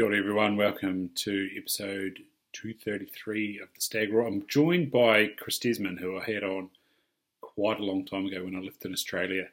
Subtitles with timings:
[0.00, 2.20] Kia ora everyone, welcome to episode
[2.54, 4.26] 233 of the Stag Roar.
[4.26, 6.70] I'm joined by Chris Desmond, who I had on
[7.42, 9.48] quite a long time ago when I lived in Australia,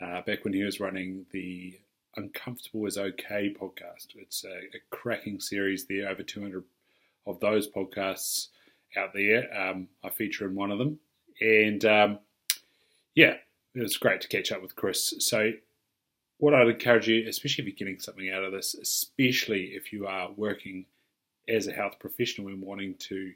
[0.00, 1.76] uh, back when he was running the
[2.14, 4.14] Uncomfortable is Okay podcast.
[4.14, 6.62] It's a, a cracking series there, over 200
[7.26, 8.50] of those podcasts
[8.96, 9.52] out there.
[9.52, 11.00] Um, I feature in one of them.
[11.40, 12.18] And um,
[13.16, 13.38] yeah,
[13.74, 15.14] it was great to catch up with Chris.
[15.18, 15.50] So
[16.40, 20.06] what I'd encourage you, especially if you're getting something out of this, especially if you
[20.06, 20.86] are working
[21.48, 23.32] as a health professional and wanting to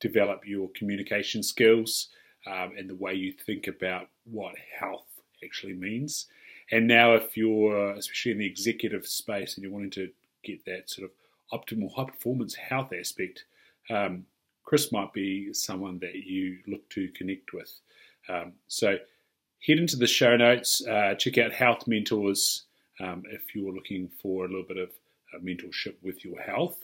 [0.00, 2.08] develop your communication skills
[2.46, 5.06] um, and the way you think about what health
[5.44, 6.26] actually means.
[6.70, 10.10] And now, if you're especially in the executive space and you're wanting to
[10.44, 13.44] get that sort of optimal high performance health aspect,
[13.90, 14.26] um,
[14.62, 17.80] Chris might be someone that you look to connect with.
[18.28, 18.96] Um, so
[19.66, 22.64] head into the show notes, uh, check out Health Mentors
[23.00, 24.90] um, if you're looking for a little bit of
[25.34, 26.78] uh, mentorship with your health,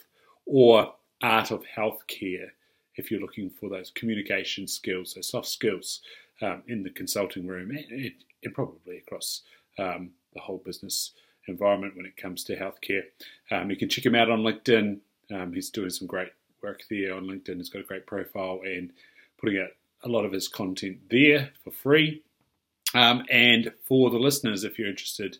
[0.45, 2.49] or Art of Healthcare
[2.95, 6.01] if you're looking for those communication skills, those soft skills
[6.41, 8.11] um, in the consulting room and,
[8.43, 9.41] and probably across
[9.79, 11.11] um, the whole business
[11.47, 13.03] environment when it comes to healthcare.
[13.49, 14.99] Um, you can check him out on LinkedIn.
[15.33, 16.29] Um, he's doing some great
[16.61, 17.57] work there on LinkedIn.
[17.57, 18.91] He's got a great profile and
[19.39, 19.69] putting out
[20.03, 22.23] a lot of his content there for free.
[22.93, 25.37] Um, and for the listeners, if you're interested,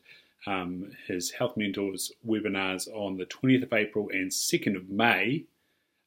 [0.48, 5.44] um, his Health Mentors webinars on the 20th of April and 2nd of May.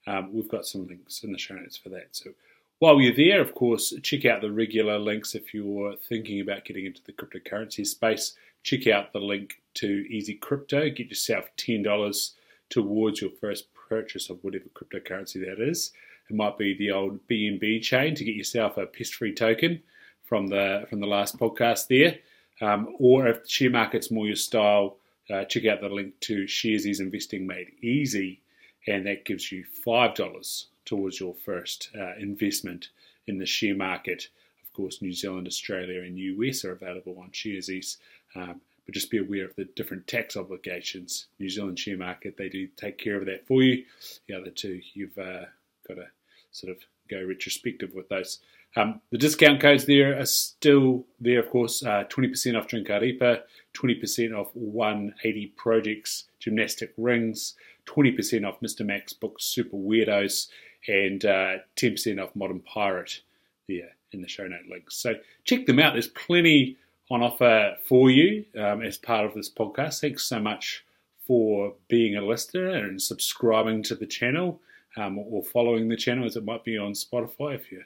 [0.07, 2.09] Um, we've got some links in the show notes for that.
[2.13, 2.31] So
[2.79, 6.87] while you're there, of course, check out the regular links if you're thinking about getting
[6.87, 8.35] into the cryptocurrency space.
[8.63, 10.91] Check out the link to Easy Crypto.
[10.91, 12.33] Get yourself $10
[12.71, 15.93] towards your first purchase of whatever cryptocurrency that is.
[16.29, 19.83] It might be the old BNB chain to get yourself a pest-free token
[20.25, 22.19] from the from the last podcast there.
[22.61, 24.97] Um, or if the share market's more your style,
[25.29, 28.41] uh, check out the link to Sharesies Investing Made Easy,
[28.87, 32.91] and that gives you five dollars towards your first uh, investment
[33.27, 34.29] in the share market.
[34.63, 37.97] Of course, New Zealand, Australia, and US are available on Sharesies.
[38.35, 41.27] Um, but just be aware of the different tax obligations.
[41.39, 43.85] New Zealand share market, they do take care of that for you.
[44.29, 45.47] The other two, you've uh,
[45.89, 46.07] got to
[46.53, 48.41] sort of go retrospective with those.
[48.77, 51.83] Um, the discount codes there are still there, of course.
[51.83, 53.43] Uh, 20% off Drinkarepa,
[53.75, 57.55] 20% off 180 Projects gymnastic rings,
[57.87, 58.85] 20% off Mr.
[58.85, 60.49] Mac's book Super Weirdos,
[60.89, 63.21] and uh, 10% off Modern Pirate
[63.69, 64.97] there in the show note links.
[64.97, 65.15] So
[65.45, 65.93] check them out.
[65.93, 66.77] There's plenty
[67.11, 70.01] on offer for you um, as part of this podcast.
[70.01, 70.85] Thanks so much
[71.27, 74.61] for being a listener and subscribing to the channel
[74.97, 77.83] um, or following the channel as it might be on Spotify if you're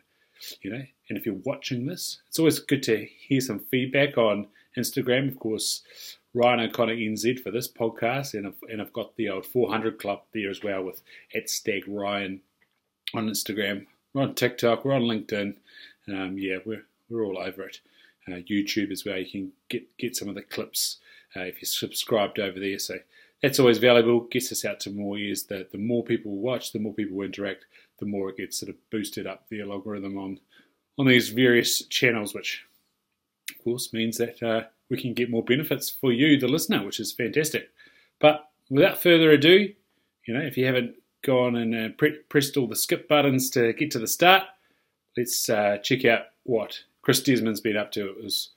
[0.63, 4.47] you know, and if you're watching this, it's always good to hear some feedback on
[4.77, 5.29] Instagram.
[5.29, 5.83] Of course,
[6.35, 10.23] Ryan O'Connor NZ for this podcast, and I've, and I've got the old 400 Club
[10.33, 11.03] there as well with
[11.35, 12.41] at Stag Ryan
[13.15, 13.87] on Instagram.
[14.13, 15.57] We're on TikTok, we're on LinkedIn.
[16.09, 17.81] Um, yeah, we're we're all over it.
[18.27, 19.19] Uh, YouTube as well.
[19.19, 20.99] You can get get some of the clips
[21.37, 22.79] uh, if you're subscribed over there.
[22.79, 22.97] So
[23.43, 24.21] that's always valuable.
[24.21, 25.45] Gets us out to more ears.
[25.45, 27.67] The the more people watch, the more people interact,
[27.99, 30.41] the more it gets sort of boosted up the algorithm on
[30.99, 32.65] on these various channels, which
[33.51, 37.01] of course means that uh, we can get more benefits for you, the listener, which
[37.01, 37.71] is fantastic.
[38.21, 39.73] But without further ado,
[40.27, 43.73] you know, if you haven't gone and uh, pre- pressed all the skip buttons to
[43.73, 44.45] get to the start,
[45.17, 48.09] let's uh, check out what Chris Desmond's been up to.
[48.09, 48.51] It was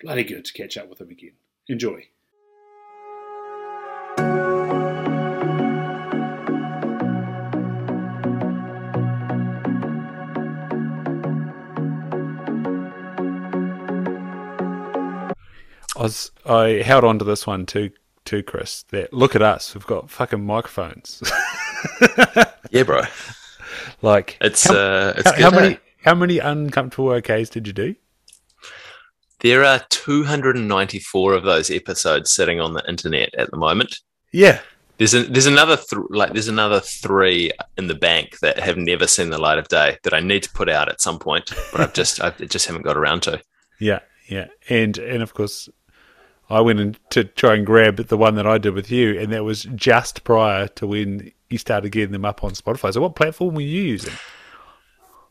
[0.00, 1.32] bloody good to catch up with him again.
[1.68, 2.06] Enjoy.
[16.06, 17.90] Was I held on to this one too,
[18.24, 18.84] too, Chris.
[18.90, 21.22] That look at us, we've got fucking microphones.
[22.70, 23.02] yeah, bro.
[24.02, 27.94] Like it's how, uh, it's how, how many how many uncomfortable OKs did you do?
[29.40, 33.98] There are 294 of those episodes sitting on the internet at the moment.
[34.32, 34.60] Yeah.
[34.98, 39.06] There's a, there's another th- like there's another three in the bank that have never
[39.06, 41.82] seen the light of day that I need to put out at some point, but
[41.82, 43.42] I've just I just haven't got around to.
[43.78, 45.68] Yeah, yeah, and and of course
[46.48, 49.32] I went in to try and grab the one that I did with you, and
[49.32, 52.92] that was just prior to when you started getting them up on Spotify.
[52.92, 54.14] So, what platform were you using?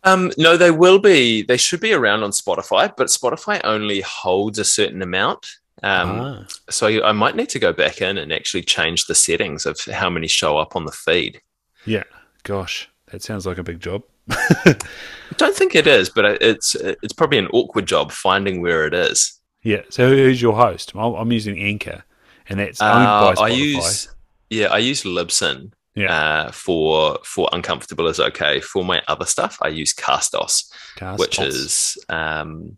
[0.03, 1.41] Um, no, they will be.
[1.41, 5.47] They should be around on Spotify, but Spotify only holds a certain amount.
[5.83, 6.47] Um, ah.
[6.69, 10.09] So I might need to go back in and actually change the settings of how
[10.09, 11.41] many show up on the feed.
[11.85, 12.03] Yeah,
[12.43, 14.03] gosh, that sounds like a big job.
[14.29, 14.75] I
[15.37, 19.39] don't think it is, but it's it's probably an awkward job finding where it is.
[19.65, 19.81] Yeah.
[19.89, 20.93] So who's your host?
[20.95, 22.03] I'm using Anchor,
[22.47, 23.35] and that's owned uh.
[23.41, 24.07] I use
[24.49, 26.15] yeah, I use Libsyn Yeah.
[26.15, 28.61] uh, for for uncomfortable is okay.
[28.61, 31.17] For my other stuff, I use Castos, Castos.
[31.19, 32.77] which is um,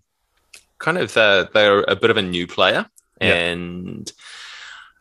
[0.79, 2.85] kind of uh, they're a bit of a new player,
[3.21, 3.33] Yeah.
[3.33, 4.11] and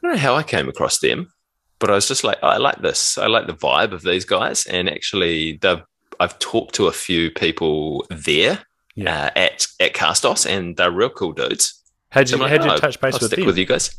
[0.02, 1.32] I don't know how I came across them,
[1.78, 3.16] but I was just like, oh, I like this.
[3.18, 5.82] I like the vibe of these guys, and actually, they've
[6.18, 8.64] I've talked to a few people there
[8.96, 9.26] Yeah.
[9.26, 11.75] uh, at at Castos, and they're real cool dudes.
[12.10, 13.46] How'd you, I'm how'd you touch base I'll with stick them?
[13.46, 13.94] with you guys.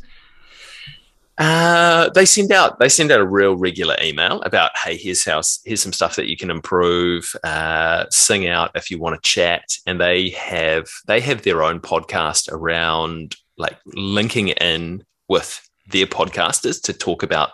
[1.36, 5.40] Uh, they send out they send out a real regular email about hey here's how
[5.64, 9.62] here's some stuff that you can improve uh, sing out if you want to chat
[9.86, 16.82] and they have they have their own podcast around like linking in with their podcasters
[16.82, 17.50] to talk about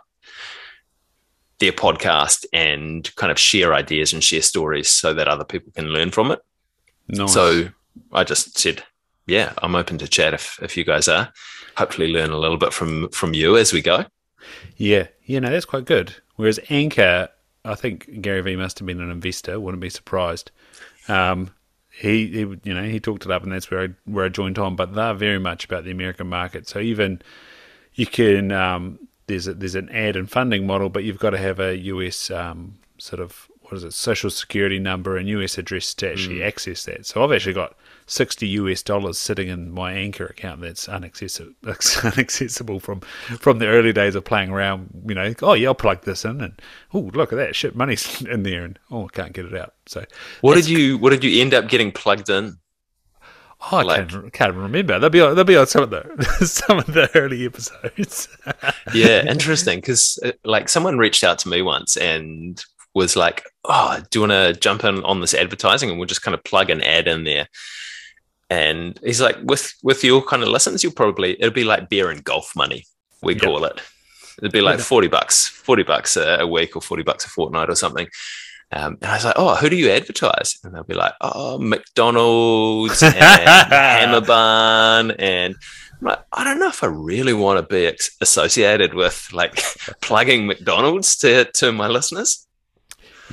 [1.58, 5.88] their podcast and kind of share ideas and share stories so that other people can
[5.88, 6.40] learn from it
[7.08, 7.34] Nice.
[7.34, 7.68] so
[8.12, 8.82] I just said,
[9.26, 11.32] yeah, I'm open to chat if, if you guys are.
[11.76, 14.04] Hopefully learn a little bit from from you as we go.
[14.76, 16.14] Yeah, you know that's quite good.
[16.36, 17.28] Whereas Anchor,
[17.64, 19.58] I think Gary Vee must have been an investor.
[19.58, 20.50] Wouldn't be surprised.
[21.08, 21.50] Um,
[21.90, 24.58] he, he, you know, he talked it up, and that's where I where I joined
[24.58, 24.76] on.
[24.76, 26.68] But they're very much about the American market.
[26.68, 27.22] So even
[27.94, 31.38] you can um, there's a, there's an ad and funding model, but you've got to
[31.38, 35.94] have a US um, sort of what is it, social security number and US address
[35.94, 37.06] to actually access that.
[37.06, 37.76] So I've actually got
[38.06, 43.00] sixty US dollars sitting in my Anchor account that's unaccessible, unaccessible from
[43.38, 44.88] from the early days of playing around.
[45.06, 46.60] You know, oh yeah, I'll plug this in, and
[46.92, 49.74] oh look at that, shit, money's in there, and oh I can't get it out.
[49.86, 50.04] So
[50.40, 52.58] What did you what did you end up getting plugged in?
[53.72, 54.98] Oh, I Like- can't, can't remember.
[54.98, 56.02] They'll be on, they'll be on some of the
[56.46, 58.28] some of the early episodes.
[58.92, 59.78] Yeah, interesting.
[59.78, 62.62] Because uh, like someone reached out to me once and
[62.94, 66.22] was like, "Oh, do you want to jump in on this advertising?" And we'll just
[66.22, 67.48] kind of plug an ad in there.
[68.50, 72.10] And he's like, "With with your kind of lessons, you'll probably it'll be like beer
[72.10, 72.84] and golf money.
[73.22, 73.40] We Yeah.
[73.40, 73.80] call it.
[74.38, 77.70] It'd be like forty bucks, forty bucks a, a week, or forty bucks a fortnight,
[77.70, 78.06] or something."
[78.72, 81.58] Um, and I was like, "Oh, who do you advertise?" And they'll be like, "Oh,
[81.58, 83.14] McDonald's and
[83.72, 85.54] Hammer Barn and."
[86.00, 89.54] I'm like, I don't know if I really want to be ex- associated with like
[90.02, 92.46] plugging McDonald's to, to my listeners.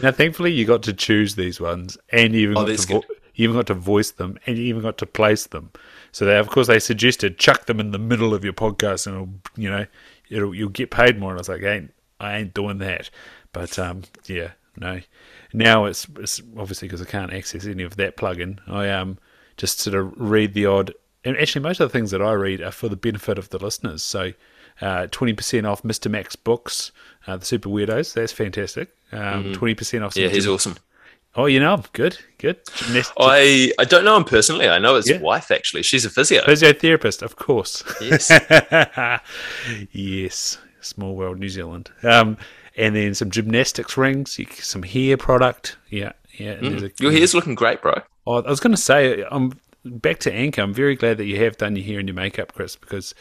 [0.02, 3.04] now, thankfully, you got to choose these ones, and even Oh, got to vo-
[3.36, 5.72] you even got to voice them, and you even got to place them.
[6.12, 9.16] So they, of course, they suggested chuck them in the middle of your podcast, and
[9.16, 9.86] it'll, you know,
[10.52, 11.32] you'll get paid more.
[11.32, 13.10] And I was like, I ain't, I ain't doing that.
[13.54, 15.02] But um, yeah, no.
[15.54, 18.60] Now it's, it's obviously because I can't access any of that plugin.
[18.68, 19.18] I um
[19.58, 20.94] just sort of read the odd,
[21.24, 23.60] and actually most of the things that I read are for the benefit of the
[23.60, 24.04] listeners.
[24.04, 24.34] So.
[24.80, 26.10] Uh, 20% off Mr.
[26.10, 26.92] Mac's books,
[27.28, 28.14] uh, the Super Weirdos.
[28.14, 28.90] That's fantastic.
[29.12, 30.18] Um, 20% off.
[30.18, 30.76] Yeah, he's awesome.
[31.36, 31.82] Oh, you know.
[31.94, 32.60] Good, good.
[32.76, 34.68] Gymnast- I, I don't know him personally.
[34.68, 35.20] I know his Yeah.
[35.20, 35.84] wife actually.
[35.84, 36.42] She's a physio.
[36.44, 37.84] physiotherapist, of course.
[38.02, 38.30] Yes.
[39.92, 41.90] yes, small world, New Zealand.
[42.04, 42.38] Um,
[42.78, 45.78] and then some gymnastics rings, some hair product.
[45.90, 46.56] Yeah, yeah.
[46.56, 48.02] There's a- Your hair's looking great, bro.
[48.28, 49.54] Oh, I was going to say, I'm
[49.86, 50.62] back to Anchor.
[50.62, 53.16] I'm very glad that you have done your hair and your makeup, Chris, because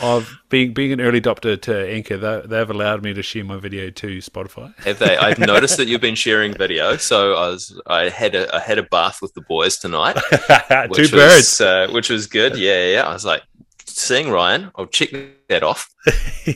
[0.00, 3.56] of being being an early adopter to Anchor, they, they've allowed me to share my
[3.56, 4.76] video to Spotify.
[4.80, 5.16] Have they?
[5.16, 6.96] I've noticed that you've been sharing video.
[6.96, 10.88] So I was I had a I had a bath with the boys tonight, Two
[10.88, 11.12] which birds.
[11.12, 12.56] was uh, which was good.
[12.56, 13.02] Yeah, yeah.
[13.04, 13.42] I was like,
[13.86, 15.10] seeing Ryan, I'll check
[15.48, 15.88] that off.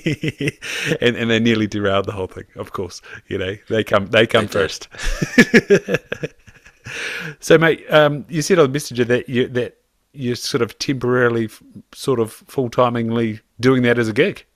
[1.01, 2.45] and and they nearly derailed the whole thing.
[2.57, 4.89] Of course, you know they come they come They first.
[7.41, 9.79] so, mate, um, you said on Messenger that you that
[10.13, 11.49] you're sort of temporarily,
[11.93, 14.45] sort of full timingly doing that as a gig.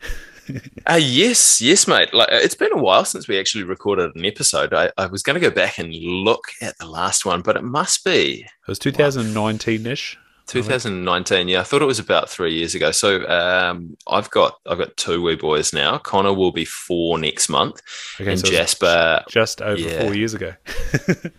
[0.86, 2.12] Uh, yes, yes, mate.
[2.12, 4.74] Like it's been a while since we actually recorded an episode.
[4.74, 7.64] I, I was going to go back and look at the last one, but it
[7.64, 10.18] must be It was 2019 ish.
[10.48, 11.48] 2019.
[11.48, 12.90] Yeah, I thought it was about three years ago.
[12.90, 15.96] So um, I've got I've got two wee boys now.
[15.96, 17.80] Connor will be four next month,
[18.20, 20.02] Okay, and so Jasper just over yeah.
[20.02, 20.52] four years ago.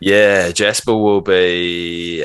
[0.00, 2.24] Yeah, Jasper will be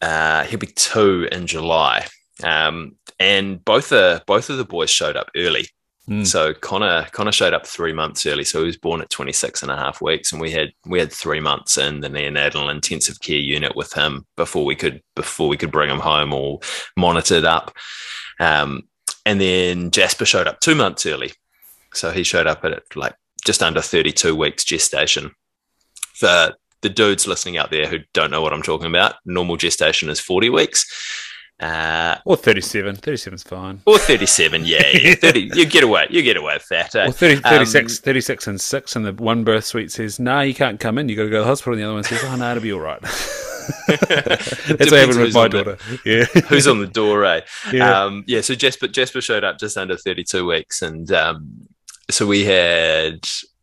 [0.00, 2.06] uh, he'll be two in July.
[2.42, 5.66] Um, and both the both of the boys showed up early.
[6.08, 6.26] Mm.
[6.26, 8.44] So Connor Connor showed up three months early.
[8.44, 11.12] So he was born at 26 and a half weeks, and we had we had
[11.12, 15.56] three months in the neonatal intensive care unit with him before we could before we
[15.56, 16.60] could bring him home or
[16.96, 17.76] monitored up.
[18.40, 18.88] Um,
[19.26, 21.32] and then Jasper showed up two months early.
[21.92, 23.14] So he showed up at like
[23.44, 25.32] just under 32 weeks gestation.
[26.14, 30.08] For the dudes listening out there who don't know what I'm talking about, normal gestation
[30.08, 30.86] is 40 weeks.
[31.60, 32.96] Uh, Or 37.
[32.96, 33.82] 37 is fine.
[33.84, 35.14] or 37, yeah, yeah.
[35.20, 36.94] 30, you get away, you get away with that.
[36.94, 37.06] eh?
[37.06, 40.54] Or 30, Um, 36, 36 and 6, and the one birth suite says, no, you
[40.54, 41.08] can't come in.
[41.10, 41.74] You've got to go to the hospital.
[41.74, 43.00] And the other one says, oh, no, it'll be all right.
[43.86, 45.78] That's what happened with my on the- daughter.
[46.04, 46.24] Yeah.
[46.48, 47.42] Who's on the door, eh?
[47.72, 48.04] Yeah.
[48.04, 51.68] Um, yeah, so Jasper Jasper showed up just under 32 weeks, and um,
[52.10, 53.20] so we had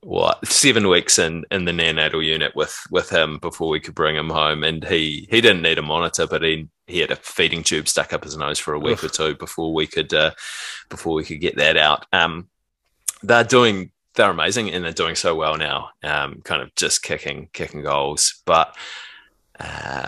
[0.08, 4.16] what seven weeks in in the neonatal unit with with him before we could bring
[4.16, 7.62] him home, and he he didn't need a monitor, but he he had a feeding
[7.62, 9.04] tube stuck up his nose for a week Oof.
[9.04, 10.32] or two before we could uh,
[10.88, 12.06] before we could get that out.
[12.14, 12.48] Um,
[13.22, 15.90] they're doing they're amazing and they're doing so well now.
[16.02, 18.76] Um, kind of just kicking kicking goals, but.
[19.60, 20.08] Uh,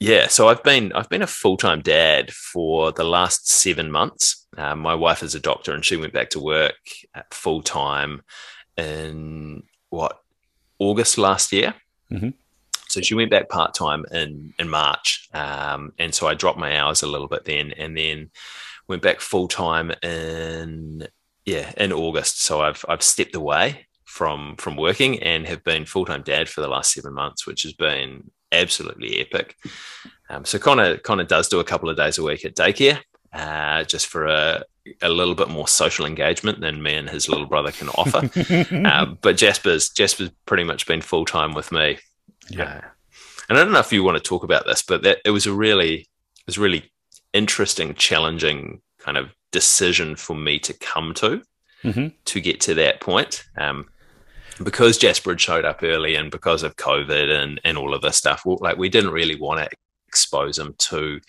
[0.00, 4.43] yeah, so I've been I've been a full time dad for the last seven months.
[4.56, 6.74] Uh, my wife is a doctor, and she went back to work
[7.30, 8.22] full time
[8.76, 10.20] in what
[10.78, 11.74] August last year.
[12.10, 12.30] Mm-hmm.
[12.88, 16.78] So she went back part time in in March, um, and so I dropped my
[16.78, 18.30] hours a little bit then, and then
[18.88, 21.06] went back full time in
[21.44, 22.42] yeah in August.
[22.42, 26.60] So I've I've stepped away from from working and have been full time dad for
[26.60, 29.56] the last seven months, which has been absolutely epic.
[30.30, 33.00] Um, so Connor Connor does do a couple of days a week at daycare,
[33.34, 34.64] uh, just for a
[35.02, 38.28] a little bit more social engagement than me and his little brother can offer.
[38.86, 41.98] um, but Jasper's Jasper's pretty much been full time with me.
[42.48, 42.80] Yeah, uh,
[43.48, 45.46] and I don't know if you want to talk about this, but that it was
[45.46, 46.90] a really it was really
[47.32, 51.42] interesting, challenging kind of decision for me to come to
[51.82, 52.08] mm-hmm.
[52.24, 53.44] to get to that point.
[53.56, 53.88] Um,
[54.62, 58.16] because Jasper had showed up early and because of COVID and, and all of this
[58.16, 59.76] stuff, like we didn't really want to
[60.06, 61.20] expose him to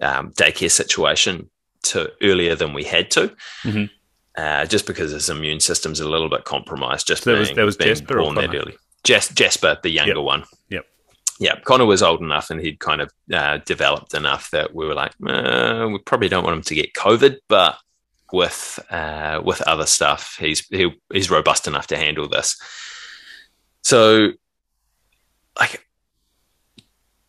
[0.00, 1.50] um, daycare situation
[1.84, 3.34] to earlier than we had to.
[3.62, 3.84] Mm-hmm.
[4.36, 7.06] Uh, just because his immune system's a little bit compromised.
[7.06, 8.76] Just so being, there was, there was Jasper born that early.
[9.02, 10.24] Jas- Jasper, the younger yep.
[10.24, 10.44] one.
[10.68, 10.86] Yep.
[11.38, 14.94] Yeah, Connor was old enough and he'd kind of uh, developed enough that we were
[14.94, 17.78] like, uh, we probably don't want him to get COVID, but
[18.32, 20.36] with uh, with other stuff.
[20.38, 22.60] He's he, he's robust enough to handle this.
[23.82, 24.30] So,
[25.58, 25.85] like,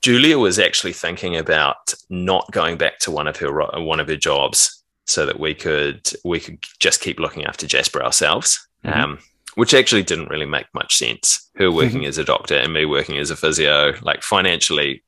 [0.07, 4.15] Julia was actually thinking about not going back to one of her one of her
[4.15, 8.65] jobs so that we could we could just keep looking after Jasper ourselves.
[8.85, 9.01] Mm-hmm.
[9.01, 9.19] Um,
[9.55, 11.49] which actually didn't really make much sense.
[11.55, 12.07] Her working mm-hmm.
[12.07, 15.03] as a doctor and me working as a physio, like financially,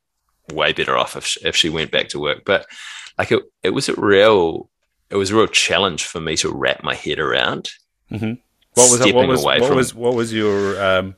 [0.52, 2.44] way better off if she, if she went back to work.
[2.44, 2.66] But
[3.18, 4.70] like it, it was a real
[5.10, 7.70] it was a real challenge for me to wrap my head around.
[8.12, 8.34] Mm-hmm.
[8.74, 11.16] What was what was what from, was what was your um,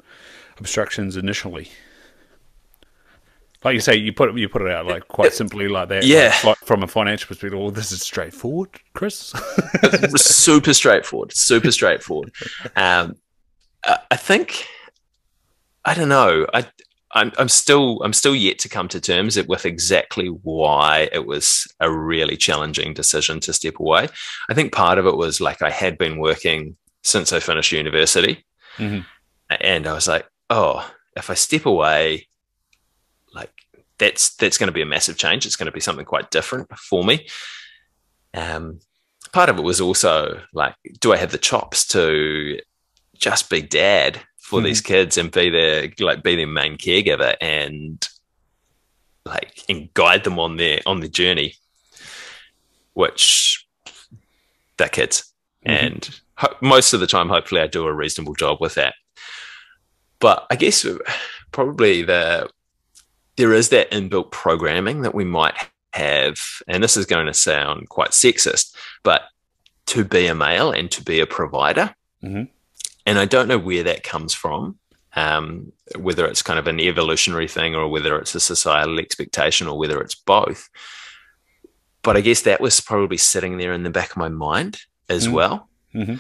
[0.60, 1.72] obstructions initially?
[3.64, 6.04] Like you say, you put it you put it out like quite simply like that.
[6.04, 9.34] Yeah, like, from a financial perspective, well, this is straightforward, Chris.
[10.16, 12.34] super straightforward, super straightforward.
[12.76, 13.18] Um,
[13.84, 14.66] I think
[15.86, 16.48] I don't know.
[16.54, 16.66] I
[17.14, 21.68] I'm, I'm still I'm still yet to come to terms with exactly why it was
[21.80, 24.08] a really challenging decision to step away.
[24.50, 28.46] I think part of it was like I had been working since I finished university,
[28.78, 29.02] mm-hmm.
[29.50, 32.28] and I was like, oh, if I step away,
[34.02, 35.46] that's that's going to be a massive change.
[35.46, 37.28] It's going to be something quite different for me.
[38.34, 38.80] Um,
[39.32, 42.60] part of it was also like, do I have the chops to
[43.14, 44.66] just be dad for mm-hmm.
[44.66, 48.08] these kids and be their like be their main caregiver and
[49.24, 51.54] like and guide them on their on the journey
[52.94, 53.68] which
[54.78, 55.32] they're kids
[55.64, 55.86] mm-hmm.
[55.86, 58.96] and ho- most of the time hopefully i do a reasonable job with that
[60.20, 60.88] but i guess
[61.52, 62.50] probably the
[63.42, 65.56] there is that inbuilt programming that we might
[65.94, 69.24] have and this is going to sound quite sexist but
[69.86, 71.94] to be a male and to be a provider
[72.24, 72.44] mm-hmm
[73.06, 74.78] and I don't know where that comes from.
[75.14, 79.78] Um, whether it's kind of an evolutionary thing or whether it's a societal expectation or
[79.78, 80.70] whether it's both.
[82.02, 84.80] But I guess that was probably sitting there in the back of my mind
[85.10, 85.34] as mm.
[85.34, 85.70] well.
[85.94, 86.16] Mm-hmm.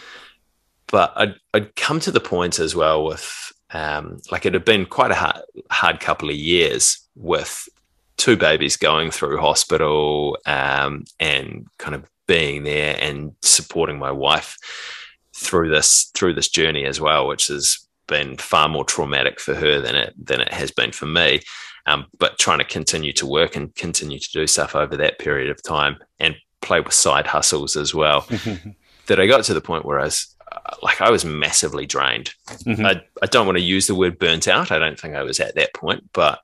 [0.88, 4.86] But I'd, I'd, come to the point as well with um, like it had been
[4.86, 7.68] quite a hard, hard couple of years with
[8.18, 14.58] two babies going through hospital um, and kind of being there and supporting my wife
[15.36, 19.80] through this through this journey as well, which has been far more traumatic for her
[19.82, 21.42] than it than it has been for me.
[21.88, 25.50] Um, but trying to continue to work and continue to do stuff over that period
[25.50, 28.28] of time and play with side hustles as well.
[29.08, 30.36] that I got to the point where I was
[30.82, 32.34] like I was massively drained.
[32.48, 32.86] Mm-hmm.
[32.86, 34.72] I, I don't want to use the word burnt out.
[34.72, 36.40] I don't think I was at that point, but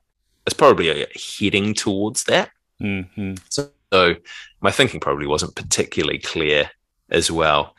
[0.46, 1.06] it's probably
[1.38, 2.50] heading towards that.
[2.80, 3.34] Mm-hmm.
[3.48, 4.14] So, so
[4.60, 6.70] my thinking probably wasn't particularly clear
[7.10, 7.74] as well.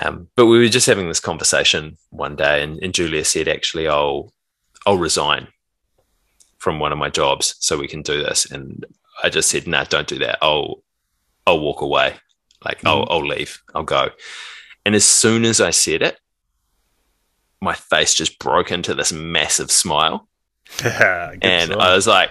[0.00, 3.88] Um, but we were just having this conversation one day, and, and Julia said, "Actually,
[3.88, 4.32] I'll
[4.86, 5.48] I'll resign
[6.58, 8.86] from one of my jobs so we can do this." And
[9.22, 10.38] I just said, "No, nah, don't do that.
[10.40, 10.82] I'll
[11.46, 12.14] I'll walk away.
[12.64, 12.88] Like mm-hmm.
[12.88, 13.62] I'll I'll leave.
[13.74, 14.10] I'll go."
[14.84, 16.18] And as soon as I said it,
[17.60, 20.28] my face just broke into this massive smile,
[20.84, 22.30] and I was like,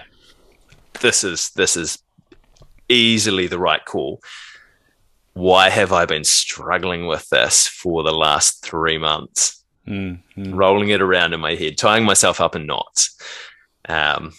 [1.00, 1.98] "This is this is
[2.88, 4.20] easily the right call."
[5.34, 9.64] why have I been struggling with this for the last three months?
[9.88, 10.54] Mm, mm.
[10.54, 13.18] Rolling it around in my head, tying myself up in knots.
[13.88, 14.34] Um,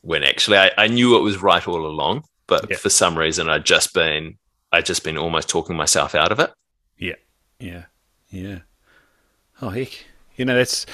[0.00, 2.78] when actually I, I knew it was right all along, but Yeah.
[2.78, 4.38] for some reason I'd just been
[4.72, 6.50] I'd just been almost talking myself out of it.
[6.96, 7.16] Yeah,
[7.60, 7.84] yeah,
[8.30, 8.58] yeah.
[9.60, 9.90] Oh heck,
[10.36, 10.86] you know that's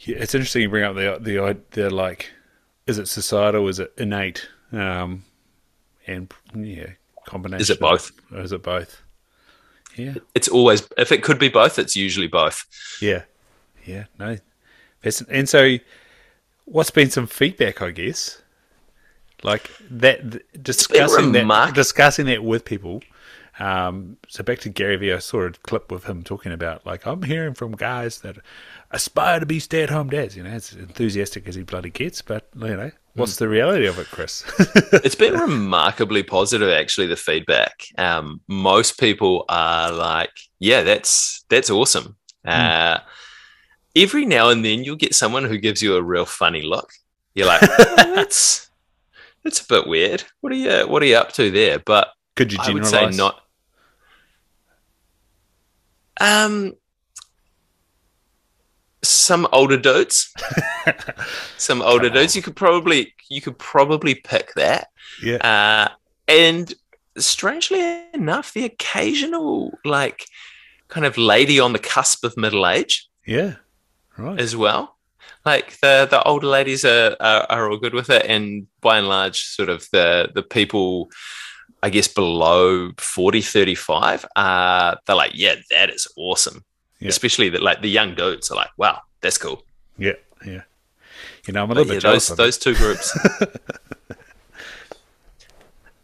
[0.00, 2.30] yeah, it's interesting you bring up the the the like,
[2.86, 3.66] is it societal?
[3.68, 4.48] Is it innate?
[4.72, 5.24] Um,
[6.06, 6.90] and yeah,
[7.26, 7.60] combination.
[7.62, 8.12] Is it both?
[8.32, 9.02] Or is it both?
[9.96, 12.64] Yeah, It's always if it could be both, it's usually both.
[13.02, 13.22] yeah,
[13.84, 14.04] yeah.
[14.18, 14.36] No,
[15.02, 15.76] That's- and so
[16.64, 17.82] what's been some feedback?
[17.82, 18.40] I guess
[19.42, 23.02] like that discussing that discussing that with people.
[23.60, 27.06] Um, so back to Gary Vee, I saw a clip with him talking about like
[27.06, 28.38] I'm hearing from guys that
[28.90, 30.34] aspire to be stay-at-home dads.
[30.34, 33.98] You know, as enthusiastic as he bloody gets, but you know, what's the reality of
[33.98, 34.44] it, Chris?
[35.04, 37.84] it's been remarkably positive actually the feedback.
[37.98, 42.16] Um, most people are like yeah that's that's awesome.
[42.46, 42.98] Uh,
[43.94, 46.90] every now and then you'll get someone who gives you a real funny look.
[47.34, 48.70] You're like "Oh, that's
[49.44, 50.24] that's a bit weird.
[50.40, 51.78] What are you what are you up to there?
[51.78, 53.42] But Could you i would say not
[56.20, 56.74] um
[59.02, 60.32] some older dudes.
[61.56, 62.36] Some older Come dudes.
[62.36, 64.88] You could probably you could probably pick that.
[65.22, 65.88] Yeah, uh,
[66.28, 66.72] and
[67.16, 70.26] strangely enough, the occasional like
[70.88, 73.56] kind of lady on the cusp of middle age yeah,
[74.16, 74.40] right.
[74.40, 74.96] as well.
[75.44, 79.08] Like the the older ladies are, are are all good with it, and by and
[79.08, 81.10] large, sort of the the people,
[81.82, 86.64] I guess below 40, 35, uh, they're like, yeah, that is awesome.
[87.00, 87.08] Yeah.
[87.08, 89.64] Especially that like the young dudes are like, wow, that's cool.
[89.98, 90.12] Yeah,
[90.44, 90.62] yeah.
[91.46, 93.18] You know, I'm a But little yeah, bit jealous those those two groups.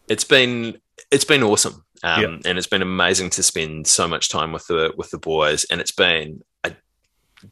[0.09, 0.79] it's been
[1.11, 2.39] it's been awesome, um, Yeah.
[2.51, 5.81] and it's been amazing to spend so much time with the with the boys, and
[5.81, 6.73] it's been a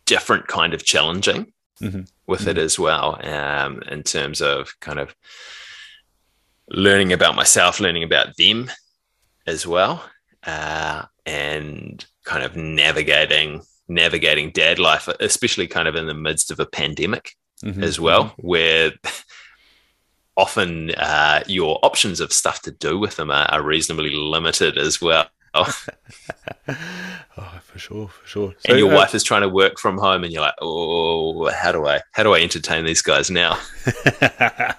[0.06, 1.52] different kind of challenging
[1.82, 2.08] Mhm.
[2.26, 5.14] with it as well, um, in terms of kind of
[6.68, 8.70] learning about myself, learning about them
[9.46, 10.04] as well,
[10.46, 16.58] uh, and kind of navigating navigating dad life, especially kind of in the midst of
[16.58, 17.82] a pandemic Mhm.
[17.82, 18.92] as well, where
[20.36, 25.00] often uh, your options of stuff to do with them are, are reasonably limited as
[25.00, 25.26] well.
[27.36, 28.54] Oh, for sure, for sure.
[28.68, 31.72] and your uh, wife is trying to work from home, and you're like, "Oh, how
[31.72, 34.76] do I how do I entertain these guys now?" that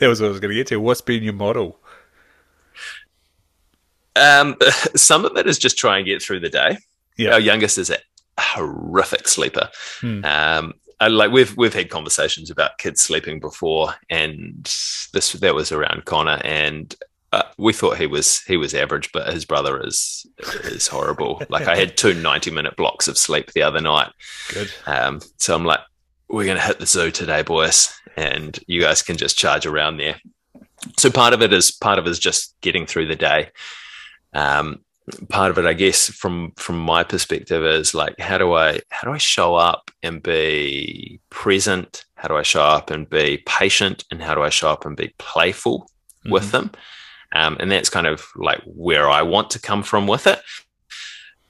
[0.00, 0.76] was what I was going to get to.
[0.76, 1.80] What's been your model?
[4.16, 4.56] Um,
[4.94, 6.76] some of it is just try and get through the day.
[7.16, 7.32] Yeah.
[7.32, 7.98] Our youngest is a
[8.38, 9.70] horrific sleeper.
[10.00, 10.24] Hmm.
[10.24, 14.62] Um, I, like we've we've had conversations about kids sleeping before, and
[15.12, 16.94] this that was around Connor, and
[17.34, 20.26] uh, we thought he was he was average, but his brother is
[20.64, 21.42] is horrible.
[21.48, 24.10] like I had two 90 minute blocks of sleep the other night,
[24.52, 24.70] Good.
[24.86, 25.80] um, so I'm like,
[26.28, 30.16] we're gonna hit the zoo today, boys, and you guys can just charge around there.
[30.98, 33.50] So part of it is part of it is just getting through the day.
[34.32, 34.80] Um,
[35.28, 39.08] part of it, I guess, from from my perspective, is like how do I how
[39.08, 42.04] do I show up and be present?
[42.16, 44.04] How do I show up and be patient?
[44.10, 45.90] And how do I show up and be playful
[46.30, 46.50] with Mhm.
[46.52, 46.70] them?
[47.34, 50.40] Um, and that's kind of like where I want to come from with it.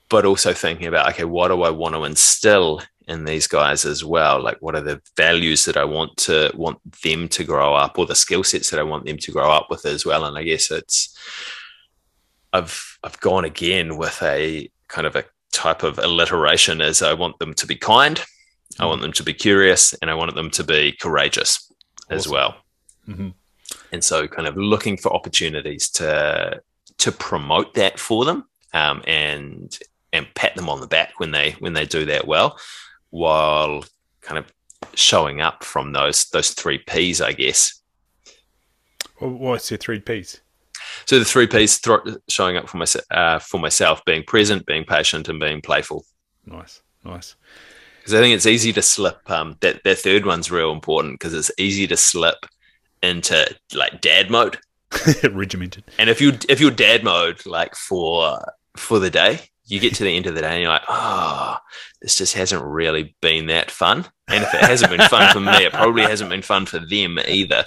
[0.08, 4.02] But also thinking about okay, what do I want to instill in these guys as
[4.04, 4.42] well?
[4.42, 8.06] Like, what are the values that I want to want them to grow up, or
[8.06, 10.24] the skill sets that I want them to grow up with as well?
[10.24, 11.16] And I guess it's
[12.52, 17.38] I've I've gone again with a kind of a type of alliteration as I want
[17.38, 18.22] them to be kind,
[18.78, 21.70] I want them to be curious, and I want them to be courageous
[22.10, 22.32] as Awesome.
[22.32, 22.56] well.
[23.08, 23.34] Mhm.
[23.92, 26.60] And so, kind of looking for opportunities to
[26.98, 29.76] to promote that for them, um, and
[30.12, 32.58] and pat them on the back when they when they do that well,
[33.10, 33.84] while
[34.20, 34.52] kind of
[34.94, 37.80] showing up from those those three P's, I guess.
[39.18, 40.40] What's your three P's?
[41.06, 44.84] So the three P's thro- showing up for my, uh, for myself, being present, being
[44.84, 46.04] patient, and being playful.
[46.46, 47.36] Nice, nice.
[47.98, 49.18] Because I think it's easy to slip.
[49.30, 52.46] Um, that that third one's real important because it's easy to slip
[53.04, 54.58] into like dad mode.
[55.30, 55.84] Regimented.
[55.98, 58.40] And if you if you're dad mode like for
[58.76, 61.56] for the day, you get to the end of the day and you're like, oh,
[62.02, 64.06] this just hasn't really been that fun.
[64.28, 67.18] And if it hasn't been fun for me, it probably hasn't been fun for them
[67.26, 67.64] either.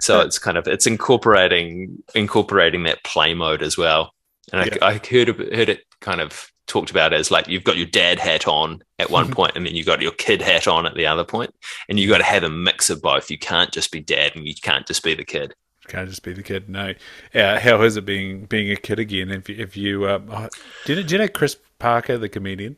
[0.00, 4.13] So it's kind of it's incorporating incorporating that play mode as well.
[4.52, 4.78] And Yeah.
[4.82, 8.18] I, I heard heard it kind of talked about as like you've got your dad
[8.18, 11.06] hat on at one point and then you got your kid hat on at the
[11.06, 11.54] other point
[11.88, 14.46] and you got to have a mix of both you can't just be dad and
[14.46, 15.54] you can't just be the kid
[15.88, 16.68] can't just be the kid.
[16.68, 16.94] No,
[17.34, 19.30] uh, how is it being being a kid again?
[19.30, 20.48] If if you um, oh,
[20.84, 22.76] do, you know, do you know Chris Parker, the comedian?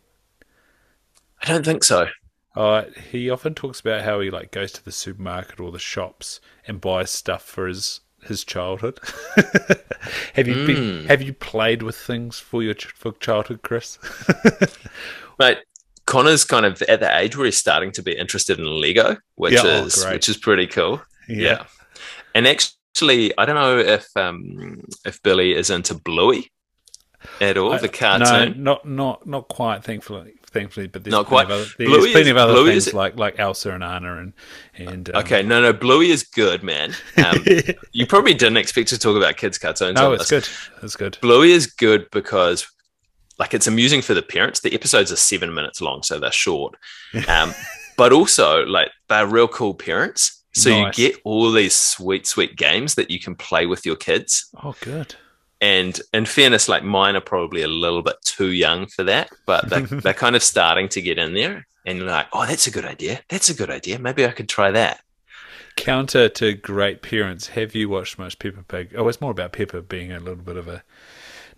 [1.42, 2.08] I don't think so.
[2.54, 6.40] Uh, he often talks about how he like goes to the supermarket or the shops
[6.66, 8.98] and buys stuff for his his childhood.
[10.34, 10.66] have you mm.
[10.66, 11.06] been, hmm.
[11.06, 13.98] have you played with things for your for childhood, Chris?
[15.38, 15.58] Mate,
[16.06, 19.54] Connor's kind of at the age where he's starting to be interested in Lego, which
[19.54, 21.02] yeah, oh, is oh, which is pretty cool.
[21.28, 21.36] Yeah.
[21.36, 21.64] yeah.
[22.34, 26.50] And actually, I don't know if um, if Billy is into Bluey
[27.40, 28.62] at all, I, the cartoon.
[28.62, 29.82] No, not not not quite.
[29.82, 31.46] Thankfully, thankfully, but there's not quite.
[31.46, 33.84] Of other, there's Bluey plenty is, of other Bluey things is, like like Elsa and
[33.84, 34.32] Anna and
[34.76, 35.10] and.
[35.10, 36.94] Um, okay, no, no, Bluey is good, man.
[37.24, 37.44] Um,
[37.92, 39.94] you probably didn't expect to talk about kids' cartoons.
[39.94, 40.48] No, it's this.
[40.48, 40.84] good.
[40.84, 41.18] It's good.
[41.20, 42.66] Bluey is good because,
[43.38, 44.60] like, it's amusing for the parents.
[44.60, 46.76] The episodes are seven minutes long, so they're short.
[47.28, 47.54] Um,
[47.96, 50.44] but also, like, they're real cool parents.
[50.52, 50.98] So nice.
[50.98, 54.50] you get all these sweet, sweet games that you can play with your kids.
[54.62, 55.16] Oh, good
[55.60, 59.68] and in fairness, like mine are probably a little bit too young for that, but
[59.68, 61.66] they're, they're kind of starting to get in there.
[61.86, 63.20] And you're like, oh, that's a good idea.
[63.28, 63.98] That's a good idea.
[63.98, 65.00] Maybe I could try that.
[65.76, 68.94] Counter to great parents, have you watched much Peppa Pig?
[68.96, 70.82] Oh, it's more about Peppa being a little bit of a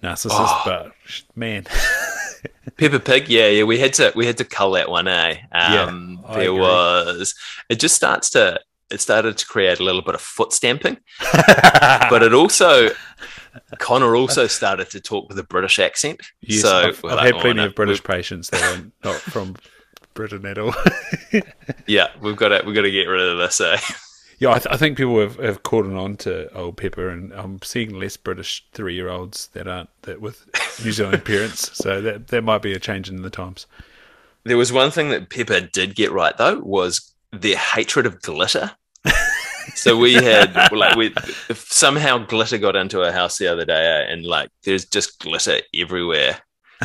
[0.02, 0.62] narcissist, oh.
[0.64, 0.92] but
[1.34, 1.66] man.
[2.76, 5.38] Peppa Pig, yeah, yeah, we had to we had to cull that one, eh?
[5.52, 7.34] Um, yeah, there was
[7.68, 10.98] it just starts to it started to create a little bit of foot stamping,
[11.32, 12.90] but it also
[13.78, 16.20] Connor also started to talk with a British accent.
[16.40, 19.56] Yes, so I've, I've had plenty oh, of British patients that are not from
[20.14, 20.74] Britain at all.
[21.86, 23.60] yeah, we've got to we've got to get rid of this.
[23.60, 23.78] Eh?
[24.40, 27.60] Yeah, I, th- I, think people have, have caught on to old Peppa, and I'm
[27.60, 30.48] seeing less British three year olds that aren't that with
[30.84, 31.70] New Zealand parents.
[31.74, 33.66] So that that might be a change in the times.
[34.44, 38.70] There was one thing that Peppa did get right though was their hatred of glitter
[39.74, 41.12] so we had like we
[41.54, 46.38] somehow glitter got into our house the other day and like there's just glitter everywhere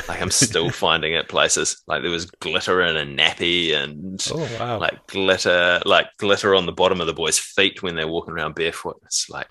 [0.07, 4.57] like i'm still finding it places like there was glitter in a nappy and oh,
[4.59, 4.79] wow.
[4.79, 8.55] like glitter like glitter on the bottom of the boys feet when they're walking around
[8.55, 9.47] barefoot it's like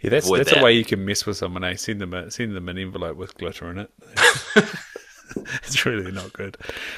[0.00, 0.60] yeah that's that's that.
[0.60, 1.74] a way you can mess with someone eh?
[1.74, 3.90] send them a, send them an envelope with glitter in it
[5.36, 6.56] it's really not good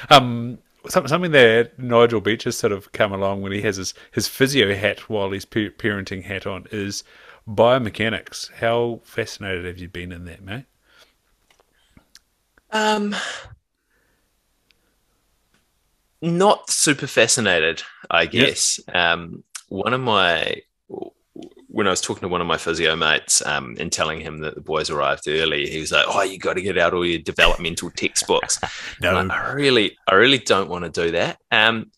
[0.09, 0.57] um
[0.89, 4.73] something that Nigel Beach has sort of come along when he has his, his physio
[4.75, 7.03] hat while he's parenting hat on is
[7.47, 8.51] biomechanics.
[8.53, 10.65] How fascinated have you been in that, mate?
[12.71, 13.15] Um,
[16.21, 18.79] not super fascinated, I guess.
[18.87, 18.95] Yep.
[18.95, 20.61] Um, one of my
[21.67, 24.55] when I was talking to one of my physio mates um, and telling him that
[24.55, 27.19] the boys arrived early, he was like, "Oh, you got to get out all your
[27.19, 28.59] developmental textbooks."
[29.01, 31.39] no, like, I really, I really don't want to do that.
[31.51, 31.91] Um,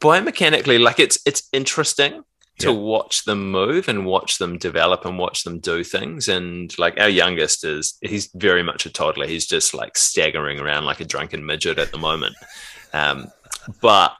[0.00, 2.24] biomechanically, like it's it's interesting
[2.58, 2.78] to yeah.
[2.78, 6.28] watch them move and watch them develop and watch them do things.
[6.28, 9.26] And like our youngest is, he's very much a toddler.
[9.26, 12.36] He's just like staggering around like a drunken midget at the moment.
[12.92, 13.26] Um,
[13.80, 14.16] but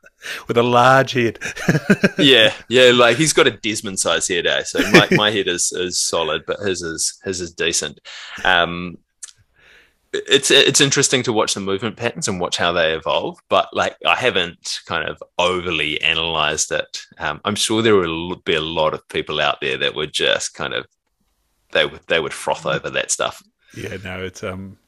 [0.49, 1.39] with a large head.
[2.19, 4.63] yeah, yeah, like he's got a Desmond size head, eh?
[4.63, 8.01] So my, my head is is solid, but his is his is decent.
[8.45, 8.99] Um,
[10.13, 13.97] it's it's interesting to watch the movement patterns and watch how they evolve, but like
[14.07, 17.03] I haven't kind of overly analyzed it.
[17.19, 20.55] Um, I'm sure there will be a lot of people out there that would just
[20.55, 20.87] kind of
[21.73, 23.43] they would they would froth over that stuff.
[23.77, 24.79] Yeah, no, it's um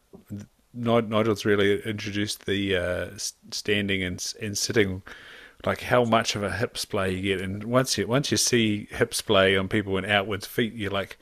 [0.76, 3.06] Nigel's really introduced the uh,
[3.50, 5.02] standing and and sitting,
[5.64, 8.86] like how much of a hip splay you get, and once you once you see
[8.90, 11.16] hip splay on people in outwards feet, you're like,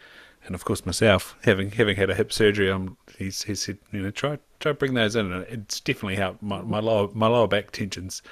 [0.47, 4.03] and of course myself having having had a hip surgery, I'm he's he said you
[4.03, 7.49] know try try bring those in, and it's definitely helped my my lower my lower
[7.49, 8.23] back tensions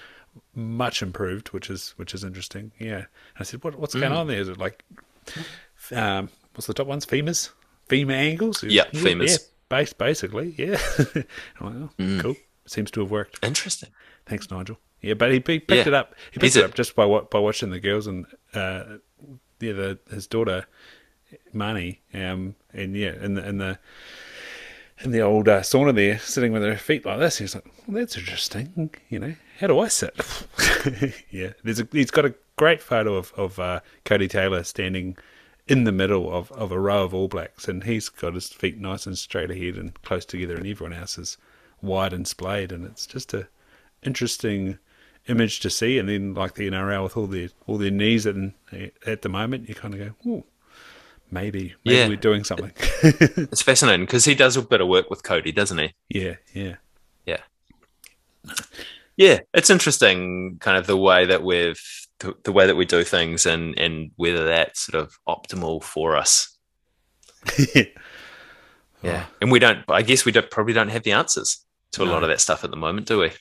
[0.54, 2.72] much improved, which is which is interesting.
[2.78, 3.06] Yeah, and
[3.40, 4.00] I said what what's mm.
[4.00, 4.40] going on there?
[4.40, 4.84] Is it like
[5.92, 7.06] um, what's the top ones?
[7.06, 7.50] Femurs,
[7.88, 8.62] femur angles?
[8.62, 9.30] Yeah, femurs.
[9.30, 9.36] Yeah,
[9.72, 10.78] Base, basically, yeah.
[11.58, 12.20] well, mm.
[12.20, 12.36] Cool.
[12.66, 13.38] Seems to have worked.
[13.42, 13.88] Interesting.
[14.26, 14.78] Thanks, Nigel.
[15.00, 15.88] Yeah, but he, he picked yeah.
[15.88, 16.14] it up.
[16.30, 18.98] He picked He's it up just by by watching the girls and uh,
[19.60, 20.66] yeah, the, his daughter,
[21.54, 23.78] Marnie, um, and yeah, in the in the
[25.00, 27.38] in the old uh, sauna there, sitting with her feet like this.
[27.38, 30.14] He's like, well, "That's interesting." You know, how do I sit?
[31.30, 35.16] yeah, there's a, he's got a great photo of of uh, Codie Taylor standing
[35.68, 38.78] in the middle of, of a row of All Blacks, and he's got his feet
[38.78, 41.36] nice and straight ahead and close together, and everyone else is
[41.80, 43.48] wide and splayed, and it's just a
[44.02, 44.78] interesting
[45.28, 45.98] image to see.
[45.98, 48.36] And then like the NRL with all their all their knees at
[49.06, 50.44] at the moment, you kind of go, "Oh,
[51.30, 52.08] maybe maybe yeah.
[52.08, 52.72] we're doing something."
[53.02, 55.94] it's fascinating because he does a bit of work with Codie, doesn't he?
[56.08, 56.76] Yeah, yeah,
[57.24, 57.40] yeah,
[59.16, 59.40] yeah.
[59.54, 61.80] It's interesting, kind of the way that we've
[62.22, 66.16] the, the way that we do things and and whether that's sort of optimal for
[66.16, 66.56] us.
[69.02, 69.80] yeah, and we don't.
[69.88, 72.12] I guess we don't probably don't have the answers to a no.
[72.12, 73.32] lot of that stuff at the moment, do we?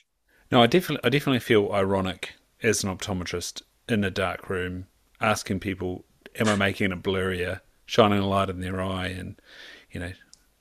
[0.50, 4.86] No, I definitely I definitely feel ironic as an optometrist in a dark room
[5.20, 6.04] asking people,
[6.38, 9.40] "Am I making it blurrier?" Shining a light in their eye, and
[9.90, 10.12] you know,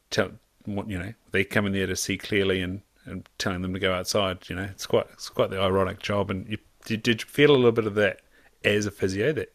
[0.09, 0.31] tell
[0.65, 3.79] what you know they come in there to see clearly and and telling them to
[3.79, 4.49] go outside.
[4.49, 6.29] You know, it's quite it's quite the ironic job.
[6.29, 8.21] And you did, did you feel a little bit of that
[8.63, 9.53] as a physio that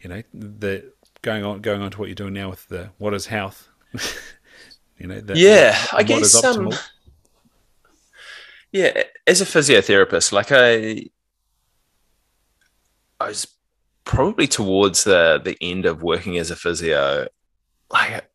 [0.00, 3.12] you know the going on going on to what you're doing now with the what
[3.14, 3.68] is health.
[4.98, 6.72] you know, the, yeah, the, I guess um,
[8.72, 11.06] yeah, as a physiotherapist, like I,
[13.20, 13.46] I was
[14.04, 17.26] probably towards the the end of working as a physio,
[17.90, 18.28] like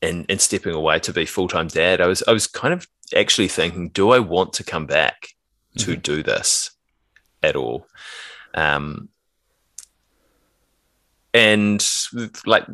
[0.00, 2.00] and and stepping away to be full time dad.
[2.00, 5.28] I was I was kind of actually thinking, do I want to come back
[5.78, 6.00] to mm-hmm.
[6.00, 6.70] do this
[7.42, 7.86] at all?
[8.54, 9.08] Um,
[11.34, 11.86] and
[12.46, 12.66] like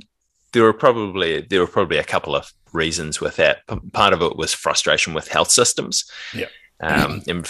[0.53, 3.66] there were probably there were probably a couple of reasons with that.
[3.66, 6.46] P- part of it was frustration with health systems, yeah,
[6.81, 7.46] um, and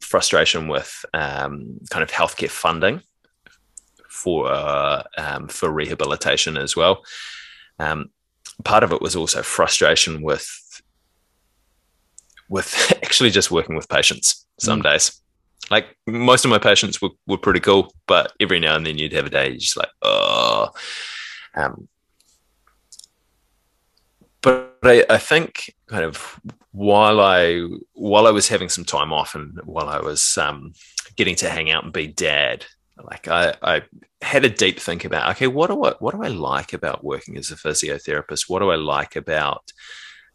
[0.00, 3.02] frustration with um, kind of healthcare funding
[4.08, 7.04] for uh, um, for rehabilitation as well.
[7.78, 8.10] Um,
[8.62, 10.82] part of it was also frustration with
[12.48, 14.84] with actually just working with patients some mm.
[14.84, 15.20] days.
[15.70, 19.12] Like most of my patients were, were pretty cool, but every now and then you'd
[19.12, 20.70] have a day just like, oh.
[21.54, 21.88] Um,
[24.42, 26.38] but I, I think kind of
[26.72, 30.74] while I while I was having some time off and while I was um,
[31.16, 32.66] getting to hang out and be dad,
[33.02, 33.82] like I, I
[34.20, 37.38] had a deep think about okay, what do I what do I like about working
[37.38, 38.48] as a physiotherapist?
[38.48, 39.72] What do I like about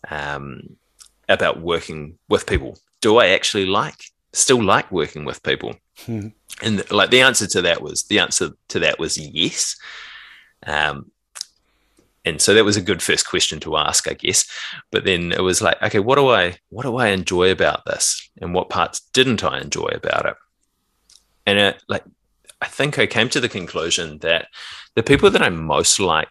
[0.09, 0.77] um,
[1.27, 2.79] about working with people?
[3.01, 5.75] Do I actually like still like working with people?
[6.05, 6.29] Hmm.
[6.61, 9.75] And like the answer to that was the answer to that was yes.
[10.65, 11.11] Um,
[12.25, 14.45] and so that was a good first question to ask, I guess.
[14.91, 18.29] But then it was like, okay, what do I what do I enjoy about this,
[18.41, 20.35] and what parts didn't I enjoy about it?
[21.45, 22.03] And it, like,
[22.61, 24.47] I think I came to the conclusion that
[24.95, 26.27] the people that I most like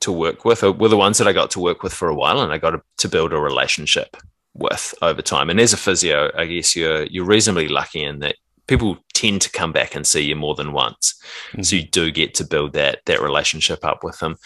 [0.00, 2.40] to work with were the ones that I got to work with for a while,
[2.40, 4.16] and I got to, to build a relationship
[4.58, 5.50] with over time.
[5.50, 9.50] And as a physio, I guess you're you're reasonably lucky in that people tend to
[9.50, 11.20] come back and see you more than once.
[11.52, 11.62] Mm-hmm.
[11.62, 14.36] So you do get to build that that relationship up with them.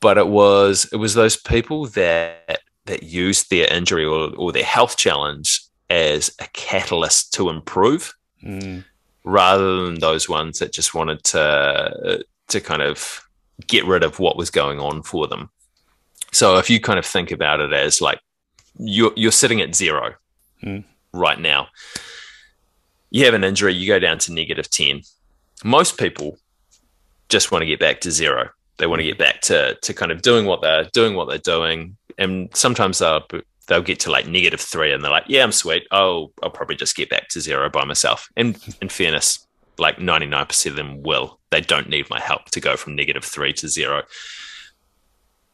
[0.00, 4.64] But it was it was those people that that used their injury or, or their
[4.64, 8.84] health challenge as a catalyst to improve mm.
[9.24, 13.22] rather than those ones that just wanted to to kind of
[13.66, 15.50] get rid of what was going on for them.
[16.32, 18.18] So if you kind of think about it as like
[18.78, 20.14] you're you're sitting at zero
[20.62, 20.84] mm.
[21.12, 21.68] right now.
[23.10, 25.02] You have an injury, you go down to negative ten.
[25.64, 26.38] Most people
[27.28, 28.50] just want to get back to zero.
[28.78, 31.38] They want to get back to to kind of doing what they're doing what they're
[31.38, 33.24] doing, and sometimes they'll
[33.68, 35.86] they'll get to like negative three, and they're like, "Yeah, I'm sweet.
[35.90, 39.46] Oh, I'll probably just get back to zero by myself." And in fairness,
[39.78, 41.38] like ninety nine percent of them will.
[41.50, 44.02] They don't need my help to go from negative three to zero.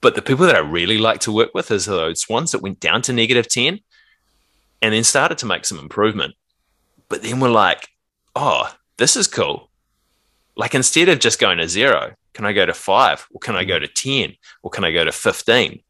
[0.01, 2.81] But the people that I really like to work with is those ones that went
[2.81, 3.81] down to negative 10
[4.81, 6.35] and then started to make some improvement.
[7.09, 7.89] But then we're like,
[8.37, 9.71] oh, this is cool.
[10.57, 13.27] Like instead of just going to zero, can I go to five?
[13.33, 13.93] Or can I go mm-hmm.
[13.93, 14.37] to 10?
[14.63, 15.81] Or can I go to 15?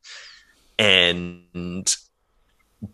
[0.78, 1.96] And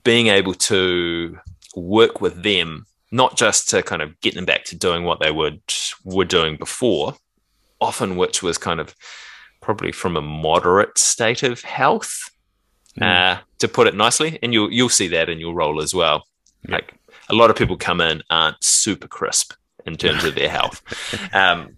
[0.02, 1.38] being able to
[1.76, 5.30] work with them, not just to kind of get them back to doing what they
[5.30, 5.60] would
[6.04, 7.14] were doing before,
[7.80, 8.94] often which was kind of
[9.64, 12.30] probably from a moderate state of health,
[12.98, 13.02] mm.
[13.02, 14.38] uh, to put it nicely.
[14.42, 16.26] And you'll you'll see that in your role as well.
[16.68, 16.94] Like
[17.30, 19.54] a lot of people come in aren't super crisp
[19.86, 20.82] in terms of their health.
[21.32, 21.76] Um,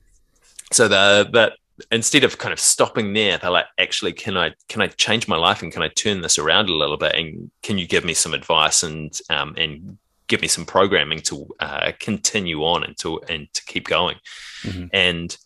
[0.73, 1.53] so the that
[1.93, 5.37] instead of kind of stopping there, they're like, actually, can I can I change my
[5.37, 7.15] life and can I turn this around a little bit?
[7.15, 11.47] And can you give me some advice and um, and give me some programming to
[11.61, 14.17] uh, continue on and to and to keep going?
[14.63, 14.87] Mm-hmm.
[14.93, 15.37] And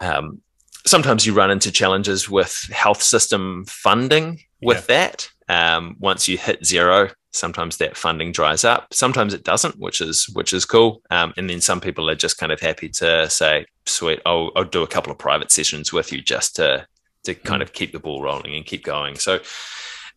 [0.00, 0.42] um,
[0.88, 5.06] sometimes you run into challenges with health system funding with yeah.
[5.06, 5.30] that.
[5.50, 8.92] Um, once you hit zero, sometimes that funding dries up.
[8.92, 11.02] Sometimes it doesn't, which is which is cool.
[11.10, 14.64] Um, and then some people are just kind of happy to say, "Sweet, I'll, I'll
[14.64, 16.86] do a couple of private sessions with you just to
[17.24, 17.42] to mm.
[17.44, 19.40] kind of keep the ball rolling and keep going." So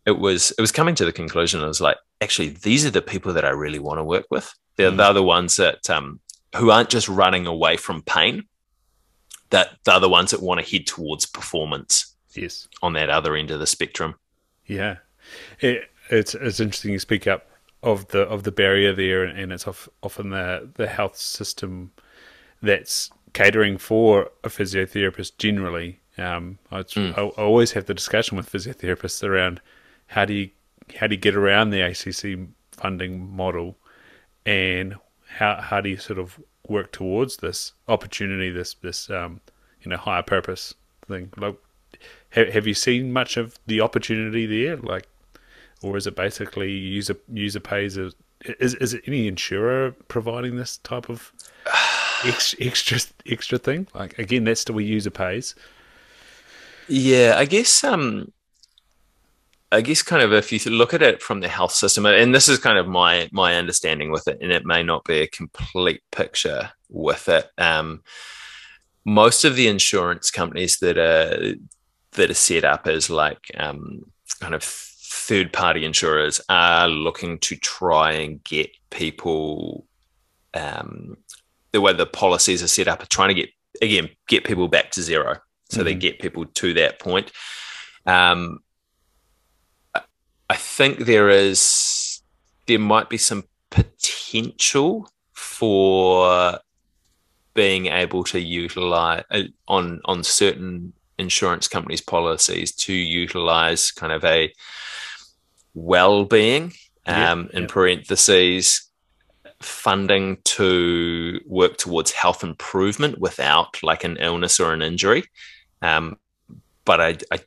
[0.06, 1.62] it was it was coming to the conclusion.
[1.62, 4.52] I was like, actually, these are the people that I really want to work with.
[4.76, 4.96] They're, mm.
[4.96, 6.20] they're the ones that um,
[6.56, 8.44] who aren't just running away from pain,
[9.52, 12.14] that they're the ones that want to head towards performance.
[12.34, 12.68] Yes.
[12.82, 14.14] On that other end of the spectrum.
[14.66, 14.96] Yeah.
[15.60, 17.46] It, it's it's interesting you speak up
[17.82, 19.66] of the of the barrier there and, and it's
[20.02, 21.92] often the the health system
[22.62, 26.00] that's catering for a physiotherapist generally.
[26.18, 27.16] Um, I, mm.
[27.16, 29.60] I, I, always have the discussion with physiotherapists around
[30.08, 30.50] how do you
[30.96, 33.76] how do you get around the ACC funding model,
[34.44, 36.38] and how how do you sort of
[36.72, 39.40] work towards this opportunity, this this um,
[39.82, 40.74] you know higher purpose
[41.06, 41.30] thing.
[41.36, 41.56] Like,
[42.30, 44.76] have, have you seen much of the opportunity there?
[44.76, 45.06] Like,
[45.82, 47.96] or is it basically user user pays?
[47.96, 48.10] A,
[48.58, 51.32] is is it any insurer providing this type of
[52.24, 53.86] extra extra, extra thing?
[53.94, 55.54] Like again, that's the way user pays.
[56.88, 58.32] Yeah, I guess um,
[59.72, 62.48] I guess kind of if you look at it from the health system, and this
[62.48, 66.02] is kind of my my understanding with it, and it may not be a complete
[66.10, 67.48] picture with it.
[67.56, 68.02] Um,
[69.04, 71.54] most of the insurance companies that are
[72.12, 74.04] that are set up as like um,
[74.40, 79.86] kind of third party insurers are looking to try and get people
[80.54, 81.16] um,
[81.72, 84.90] the way the policies are set up are trying to get again get people back
[84.90, 85.38] to zero
[85.70, 85.84] so mm-hmm.
[85.84, 87.32] they get people to that point
[88.06, 88.58] um,
[90.48, 92.22] I think there is
[92.66, 96.58] there might be some potential for
[97.54, 104.24] being able to utilize uh, on on certain insurance companies policies to utilize kind of
[104.24, 104.52] a
[105.74, 106.72] well-being
[107.06, 108.90] um, in parentheses
[109.60, 115.24] funding to work towards health improvement without like an illness or an injury.
[115.80, 116.18] Um,
[116.84, 117.40] but I, I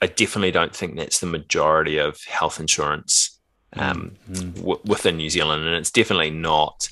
[0.00, 3.38] I definitely don't think that's the majority of health insurance
[3.74, 4.60] um, mm-hmm.
[4.60, 6.88] w- within New Zealand, and it's definitely not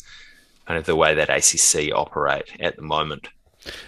[0.66, 3.28] kind of the way that ACC operate at the moment.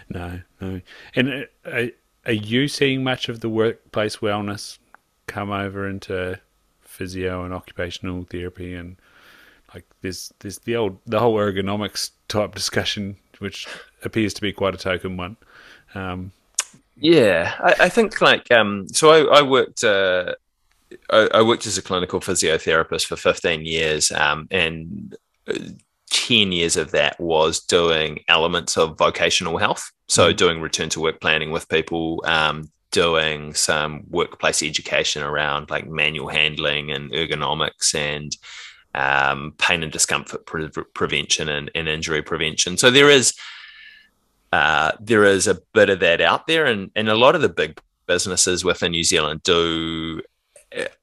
[0.09, 0.81] No, no.
[1.15, 1.87] And uh,
[2.27, 4.79] are you seeing much of the workplace wellness
[5.27, 6.41] come over into
[6.83, 8.97] physio and occupational therapy and
[9.73, 13.69] like there's there's the old the whole ergonomics type discussion which
[14.03, 15.37] appears to be quite a token one
[15.95, 16.33] um,
[17.01, 19.11] yeah, I, I think like um, so.
[19.11, 19.85] I, I worked.
[19.85, 20.35] Uh,
[21.11, 25.15] I, I, worked as a clinical physiotherapist for 15 years, um, and
[25.47, 25.59] uh,
[26.11, 29.91] 10 years of that was doing elements of vocational health.
[30.09, 30.37] So, mm.
[30.37, 36.29] doing return to work planning with people, um, doing some workplace education around like manual
[36.29, 38.37] handling and ergonomics and
[38.95, 42.77] um, pain and discomfort pre- prevention and, and, injury prevention.
[42.77, 43.35] So, there is
[44.53, 47.49] uh, there is a bit of that out there, and and a lot of the
[47.49, 50.23] big businesses within New Zealand do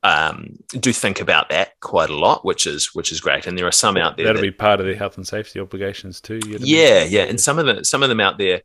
[0.04, 3.48] um, do think about that quite a lot, which is which is great.
[3.48, 5.60] And there are some out there that'll that, be part of their health and safety
[5.60, 6.40] obligations too.
[6.46, 8.62] Yeah, yeah, and some of the some of them out there,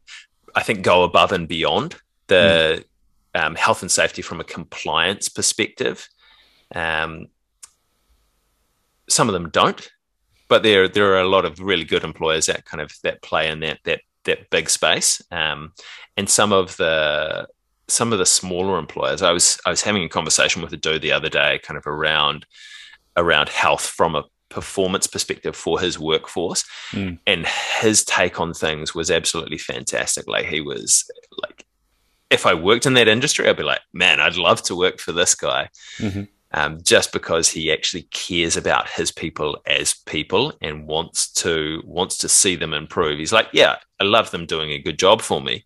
[0.54, 2.84] I think, go above and beyond the
[3.34, 3.40] mm.
[3.40, 6.08] um, health and safety from a compliance perspective.
[6.74, 7.28] Um,
[9.08, 9.90] some of them don't,
[10.48, 13.50] but there there are a lot of really good employers that kind of that play
[13.50, 15.22] in that that that big space.
[15.30, 15.72] Um,
[16.16, 17.48] and some of the
[17.88, 21.02] some of the smaller employers, I was I was having a conversation with a dude
[21.02, 22.46] the other day, kind of around
[23.16, 27.18] around health from a performance perspective for his workforce, mm.
[27.26, 27.46] and
[27.80, 30.26] his take on things was absolutely fantastic.
[30.26, 31.10] Like he was
[31.42, 31.66] like,
[32.30, 35.12] if I worked in that industry, I'd be like, man, I'd love to work for
[35.12, 35.68] this guy.
[35.98, 41.82] Mm-hmm um, just because he actually cares about his people as people and wants to
[41.84, 43.18] wants to see them improve.
[43.18, 45.64] He's like, yeah, I love them doing a good job for me,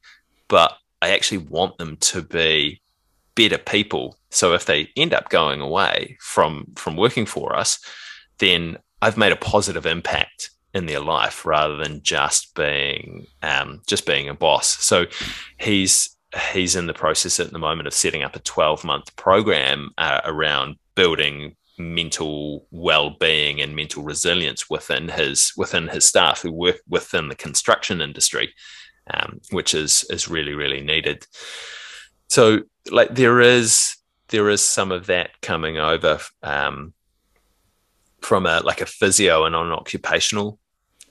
[0.48, 2.80] but I actually want them to be
[3.34, 4.16] better people.
[4.30, 7.78] So if they end up going away from from working for us,
[8.38, 14.06] then I've made a positive impact in their life rather than just being um, just
[14.06, 14.66] being a boss.
[14.84, 15.06] So
[15.58, 16.13] he's
[16.52, 20.20] he's in the process at the moment of setting up a 12 month program uh,
[20.24, 27.28] around building mental well-being and mental resilience within his within his staff who work within
[27.28, 28.54] the construction industry
[29.12, 31.26] um, which is is really really needed.
[32.28, 33.96] So like there is
[34.28, 36.94] there is some of that coming over um,
[38.20, 40.58] from a like a physio and an occupational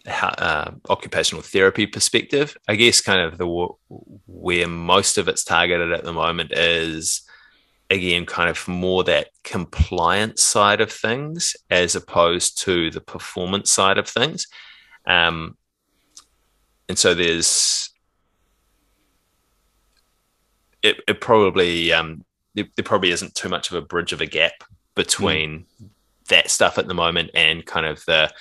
[0.05, 3.67] uh, occupational therapy perspective, I guess kind of the
[4.27, 7.21] where most of it's targeted at the moment is
[7.89, 13.97] again kind of more that compliance side of things as opposed to the performance side
[13.97, 14.47] of things.
[15.05, 15.57] Um,
[16.89, 17.89] and so there's
[20.81, 22.25] it, it probably um,
[22.55, 24.51] there, there, probably isn't too much of a bridge of a gap
[24.95, 25.89] between mm.
[26.27, 28.31] that stuff at the moment and kind of the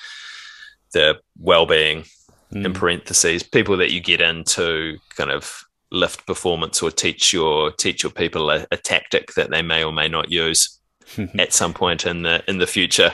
[0.92, 2.04] the well-being
[2.52, 2.64] mm.
[2.64, 8.02] in parentheses people that you get into kind of lift performance or teach your teach
[8.02, 10.78] your people a, a tactic that they may or may not use
[11.38, 13.12] at some point in the in the future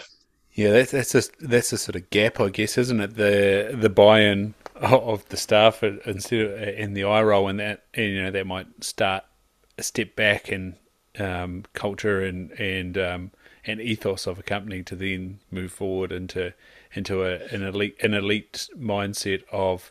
[0.52, 3.88] yeah that's that's a that's a sort of gap i guess isn't it the the
[3.88, 8.30] buy-in of the staff instead of in the eye roll, and that and, you know
[8.30, 9.24] that might start
[9.76, 10.76] a step back in
[11.18, 13.30] um, culture and and um,
[13.64, 16.52] and ethos of a company to then move forward into
[16.94, 19.90] into a, an elite an elite mindset of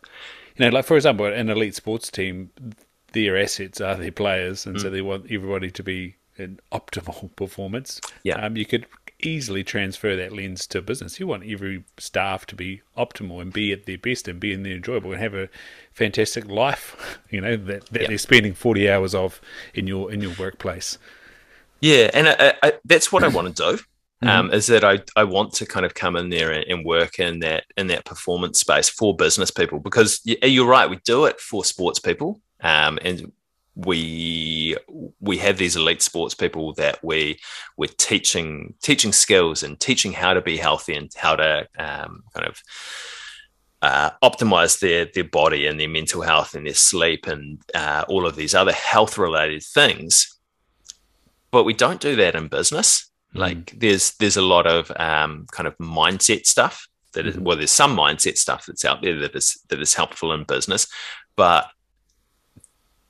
[0.56, 2.50] you know like for example an elite sports team
[3.14, 4.82] their assets are their players and mm.
[4.82, 8.00] so they want everybody to be in optimal performance.
[8.24, 8.36] Yeah.
[8.36, 8.86] Um, you could
[9.20, 11.20] easily transfer that lens to business.
[11.20, 14.64] You want every staff to be optimal and be at their best and be in
[14.64, 15.50] their enjoyable and have a
[15.92, 18.08] fantastic life you know that, that yeah.
[18.08, 19.42] they're spending 40 hours of
[19.74, 20.98] in your in your workplace.
[21.80, 23.84] Yeah and I, I, that's what i want to do
[24.24, 24.30] Mm-hmm.
[24.30, 27.20] Um, is that I, I want to kind of come in there and, and, work
[27.20, 31.40] in that in that performance space for business people because you're right we do it
[31.40, 33.32] for sports people um, and
[33.78, 34.76] we
[35.20, 37.40] we have these elite sports people that we
[37.78, 42.48] we're teaching teaching skills and teaching how to be healthy and how to um, kind
[42.48, 42.60] of
[43.84, 48.26] uh, optimize their their body and their mental health and their sleep and uh, all
[48.26, 50.40] of these other health related things
[51.52, 53.07] but we don't do that in business
[53.38, 53.40] Mm.
[53.40, 57.44] Like there's there's a lot of um, kind of mindset stuff that is, mm-hmm.
[57.44, 60.88] well, there's some mindset stuff that's out there that is that is helpful in business,
[61.36, 61.68] but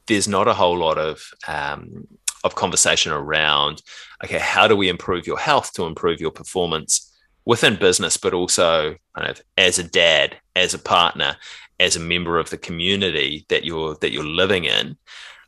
[0.08, 2.08] there's not a whole lot of um,
[2.44, 3.82] of conversation around
[4.24, 7.14] okay, how do we improve your health to improve your performance
[7.46, 11.38] within business, but also kind of as a dad, as a partner,
[11.80, 14.98] as a member of the community that you're that you're living in.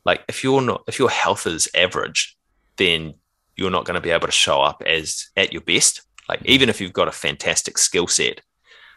[0.04, 2.36] Like if you're not if your health is average,
[2.76, 3.14] then
[3.60, 6.00] you're not going to be able to show up as at your best.
[6.30, 8.40] Like even if you've got a fantastic skill set.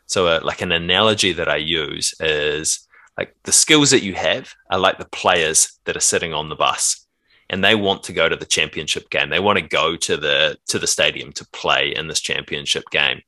[0.05, 2.87] So uh, like an analogy that i use is
[3.17, 6.55] like the skills that you have are like the players that are sitting on the
[6.55, 7.05] bus.
[7.49, 9.29] And they want to go to the championship game.
[9.29, 13.21] They want to go to the to the stadium to play in this championship game.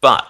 [0.00, 0.24] But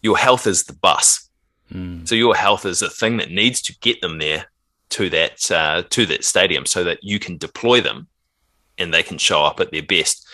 [0.00, 1.28] your health is the bus.
[1.72, 2.06] Mm.
[2.08, 4.46] so your health is the thing that needs to get them there
[4.90, 8.08] to that uh, to that stadium so that you can deploy them
[8.78, 10.26] and they can show up at their best.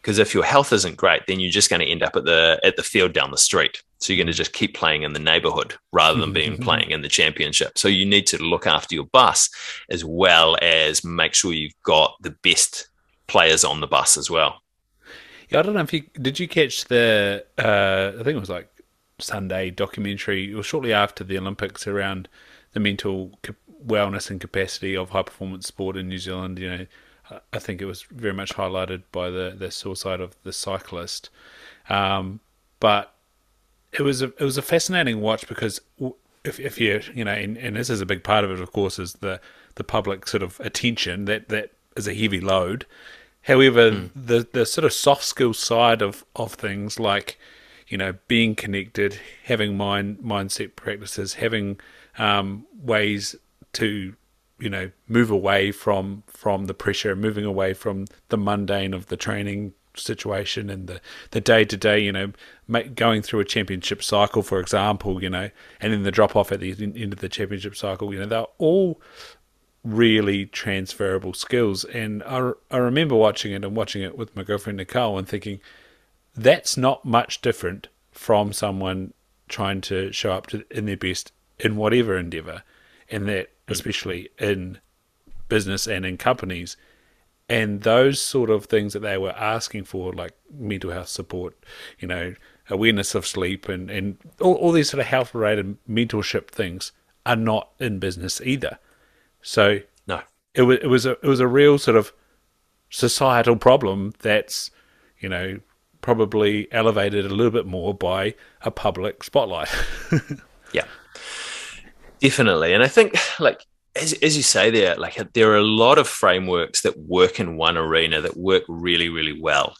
[0.00, 2.60] Because if your health isn't great, then you're just going to end up at the
[2.64, 3.82] at the field down the street.
[3.98, 7.02] So you're going to just keep playing in the neighborhood rather than being playing in
[7.02, 7.78] the championship.
[7.78, 9.48] So you need to look after your bus
[9.90, 12.88] as well as make sure you've got the best
[13.28, 14.60] players on the bus as well.
[15.48, 18.50] Yeah, I don't know if you did you catch the uh, I think it was
[18.50, 18.68] like
[19.20, 22.28] Sunday documentary or shortly after the Olympics around
[22.72, 23.38] the mental
[23.86, 26.58] wellness and capacity of high performance sport in New Zealand.
[26.58, 26.86] You know,
[27.52, 31.30] I think it was very much highlighted by the the suicide of the cyclist.
[31.88, 32.40] Um,
[32.80, 33.14] but
[33.92, 35.80] it was a it was a fascinating watch because
[36.44, 38.72] if if you you know and, and this is a big part of it, of
[38.72, 39.40] course, is the
[39.76, 42.86] the public sort of attention that that is a heavy load.
[43.42, 44.10] However, mm.
[44.14, 47.38] the the sort of soft skill side of of things like
[47.88, 51.78] you know being connected, having mind mindset practices, having
[52.18, 53.36] um, ways
[53.74, 54.14] to
[54.58, 59.16] you know move away from from the pressure, moving away from the mundane of the
[59.16, 61.00] training situation and the
[61.32, 62.32] the day to day, you know,
[62.94, 65.50] going through a championship cycle, for example, you know,
[65.80, 68.46] and then the drop off at the end of the championship cycle, you know, they're
[68.58, 69.00] all
[69.84, 71.84] really transferable skills.
[71.84, 75.60] And I, I remember watching it and watching it with my girlfriend Nicole and thinking
[76.34, 79.12] that's not much different from someone
[79.48, 82.62] trying to show up to in their best in whatever endeavor
[83.12, 84.78] and that especially in
[85.48, 86.76] business and in companies.
[87.48, 91.54] And those sort of things that they were asking for, like mental health support,
[91.98, 92.34] you know,
[92.70, 96.92] awareness of sleep, and, and all, all these sort of health related mentorship things,
[97.26, 98.78] are not in business either.
[99.42, 100.22] So no,
[100.54, 102.12] it was it was a it was a real sort of
[102.88, 104.70] societal problem that's
[105.20, 105.60] you know
[106.00, 109.68] probably elevated a little bit more by a public spotlight.
[110.72, 110.84] yeah.
[112.22, 112.72] Definitely.
[112.72, 113.66] And I think, like,
[114.00, 117.56] as, as you say there, like, there are a lot of frameworks that work in
[117.56, 119.74] one arena that work really, really well.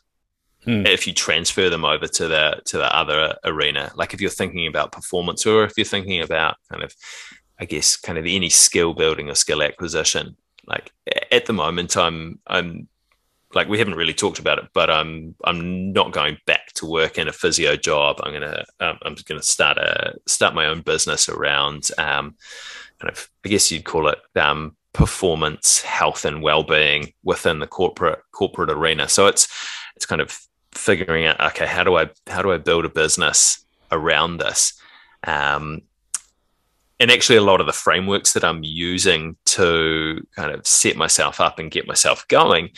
[0.64, 0.84] Hmm.
[0.86, 4.66] If you transfer them over to the to the other arena, like if you're thinking
[4.66, 6.94] about performance, or if you're thinking about kind of,
[7.58, 10.36] I guess, kind of any skill building or skill acquisition,
[10.66, 10.92] like
[11.32, 12.88] at the moment, I'm I'm
[13.54, 17.18] like we haven't really talked about it, but I'm I'm not going back to work
[17.18, 18.20] in a physio job.
[18.22, 22.34] I'm gonna um, I'm gonna start a start my own business around um,
[22.98, 27.66] kind of I guess you'd call it um, performance, health, and well being within the
[27.66, 29.08] corporate corporate arena.
[29.08, 29.48] So it's
[29.96, 30.38] it's kind of
[30.72, 34.74] figuring out okay how do I how do I build a business around this.
[35.24, 35.82] Um,
[36.98, 41.40] and actually, a lot of the frameworks that I'm using to kind of set myself
[41.40, 42.70] up and get myself going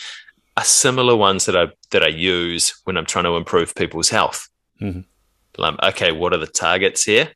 [0.56, 4.48] are similar ones that I that I use when I'm trying to improve people's health.
[4.80, 5.00] Mm-hmm.
[5.82, 7.30] Okay, what are the targets here?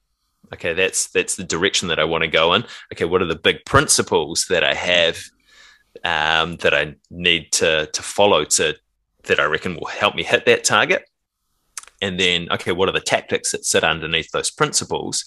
[0.53, 2.64] Okay, that's that's the direction that I want to go in.
[2.93, 5.19] Okay, what are the big principles that I have
[6.05, 8.77] um, that I need to to follow to
[9.25, 11.09] that I reckon will help me hit that target?
[12.01, 15.25] And then, okay, what are the tactics that sit underneath those principles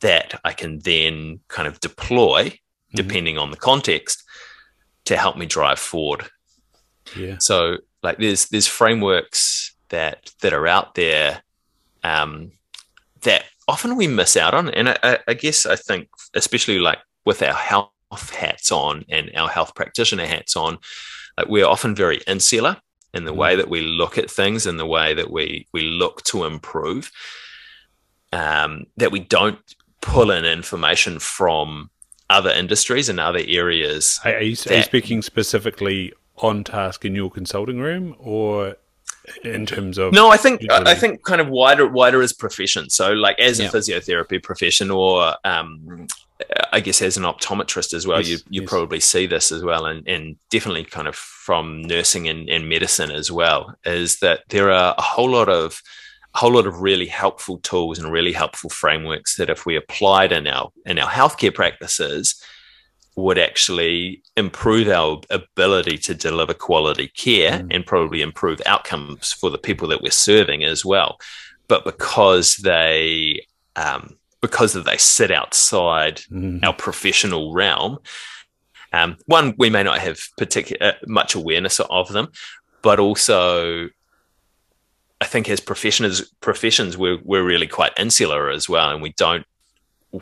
[0.00, 2.96] that I can then kind of deploy, mm-hmm.
[2.96, 4.24] depending on the context,
[5.04, 6.28] to help me drive forward?
[7.16, 7.38] Yeah.
[7.38, 11.42] So, like, there's there's frameworks that that are out there
[12.02, 12.52] um,
[13.22, 17.42] that often we miss out on, and I, I guess I think, especially like with
[17.42, 17.90] our health
[18.32, 20.78] hats on and our health practitioner hats on,
[21.36, 22.76] like we're often very insular
[23.14, 23.58] in the way mm.
[23.58, 27.10] that we look at things and the way that we we look to improve
[28.32, 29.58] um, that we don't
[30.00, 31.90] pull in information from
[32.28, 36.12] other industries and other areas are you, that, are you speaking specifically
[36.44, 38.76] on task in your consulting room or
[39.44, 43.12] in terms of no i think i think kind of wider wider as profession so
[43.12, 43.68] like as a yeah.
[43.68, 46.06] physiotherapy profession or um,
[46.72, 48.70] I guess as an optometrist as well, yes, you you yes.
[48.70, 53.10] probably see this as well, and, and definitely kind of from nursing and, and medicine
[53.10, 55.82] as well, is that there are a whole lot of
[56.34, 60.32] a whole lot of really helpful tools and really helpful frameworks that if we applied
[60.32, 62.42] in our in our healthcare practices
[63.22, 67.74] would actually improve our ability to deliver quality care mm.
[67.74, 71.18] and probably improve outcomes for the people that we're serving as well.
[71.68, 73.46] But because they
[73.76, 76.64] um, because they sit outside mm.
[76.64, 77.98] our professional realm.
[78.92, 82.28] Um, one, we may not have particular uh, much awareness of them,
[82.82, 83.88] but also,
[85.20, 89.46] I think as professions, professions, we're we're really quite insular as well, and we don't,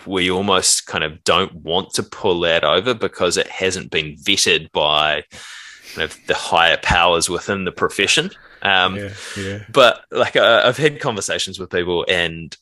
[0.06, 4.70] we almost kind of don't want to pull that over because it hasn't been vetted
[4.72, 5.24] by
[5.94, 8.30] kind of the higher powers within the profession.
[8.62, 9.64] Um, yeah, yeah.
[9.72, 12.56] But like uh, I've had conversations with people, and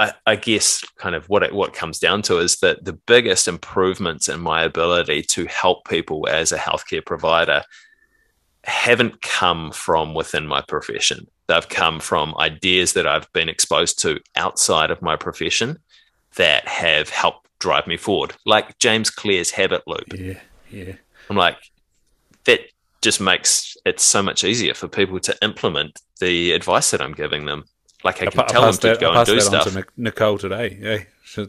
[0.00, 2.94] I, I, guess kind of what it what it comes down to is that the
[2.94, 7.62] biggest improvements in my ability to help people as a healthcare provider
[8.64, 11.26] haven't come from within my profession.
[11.48, 15.78] They've come from ideas that I've been exposed to outside of my profession
[16.36, 18.34] that have helped drive me forward.
[18.44, 20.12] Like James Clear's habit loop.
[20.14, 20.40] Yeah,
[20.70, 20.94] yeah.
[21.30, 21.56] I'm like,
[22.44, 22.60] that
[23.00, 27.46] just makes it so much easier for people to implement the advice that I'm giving
[27.46, 27.64] them.
[28.04, 29.72] Like I can I, tell I them to that, go and do stuff.
[29.72, 30.78] to Nicole today.
[30.80, 31.48] Yeah, she,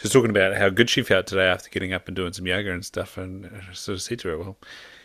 [0.00, 2.72] she's talking about how good she felt today after getting up and doing some yoga
[2.72, 3.16] and stuff.
[3.16, 4.58] And I sort of said to her, "Well,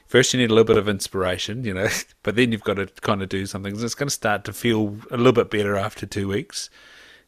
[0.08, 1.88] first you need a little bit of inspiration, you know,
[2.24, 3.74] but then you've got to kind of do something.
[3.74, 6.70] It's going to start to feel a little bit better after two weeks,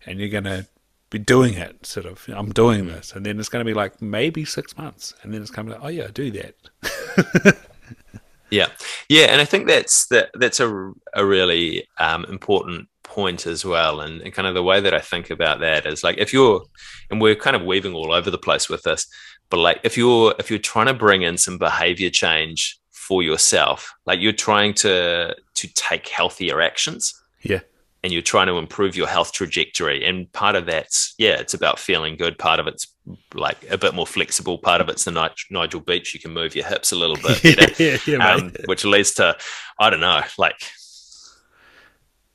[0.05, 0.67] and you're going to
[1.09, 1.85] be doing it.
[1.85, 2.93] Sort of, I'm doing mm.
[2.93, 5.67] this, and then it's going to be like maybe six months, and then it's going
[5.67, 7.57] to be like, oh yeah, I do that."
[8.49, 8.67] yeah,
[9.09, 14.01] yeah, and I think that's that that's a a really um, important point as well.
[14.01, 16.63] And, and, kind of the way that I think about that is like if you're,
[17.09, 19.07] and we're kind of weaving all over the place with this,
[19.49, 23.93] but like if you're if you're trying to bring in some behavior change for yourself,
[24.05, 27.13] like you're trying to to take healthier actions.
[27.41, 27.61] Yeah.
[28.03, 30.05] And you're trying to improve your health trajectory.
[30.05, 32.37] And part of that's, yeah, it's about feeling good.
[32.37, 32.87] Part of it's
[33.33, 34.59] like a bit more flexible.
[34.59, 36.13] Part of it's the Nigel Beach.
[36.13, 37.43] You can move your hips a little bit,
[37.79, 39.35] yeah, yeah, um, which leads to,
[39.79, 40.61] I don't know, like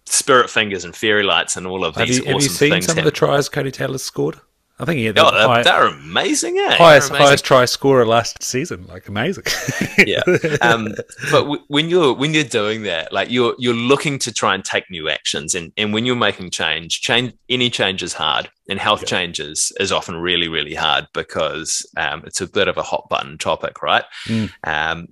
[0.05, 2.83] spirit fingers and fairy lights and all of have these you, awesome Have you seen
[2.83, 2.99] some happen.
[2.99, 4.41] of the tries Codie Taylor scored?
[4.79, 6.75] I think he had the oh, they're, high, they're amazing, yeah.
[6.75, 7.27] Highest, amazing.
[7.27, 9.45] highest try scorer last season, like amazing.
[10.07, 10.23] yeah,
[10.61, 10.89] um,
[11.31, 14.65] but w- when you're when you're doing that, like you're you're looking to try and
[14.65, 18.81] take new actions, and and when you're making change, change any change is hard, and
[18.81, 19.09] health yeah.
[19.09, 23.39] changes is often really really hard because um, it's a bit of a hot button
[23.39, 24.05] topic, right?
[24.27, 24.51] Mm.
[24.65, 25.09] Um,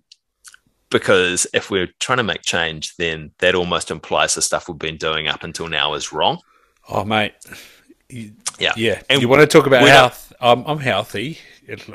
[0.90, 4.96] because if we're trying to make change, then that almost implies the stuff we've been
[4.96, 6.40] doing up until now is wrong.
[6.88, 7.34] Oh, mate.
[8.58, 9.02] Yeah, yeah.
[9.08, 10.32] And you want to talk about health?
[10.40, 11.38] I'm, I'm healthy.
[11.66, 11.86] did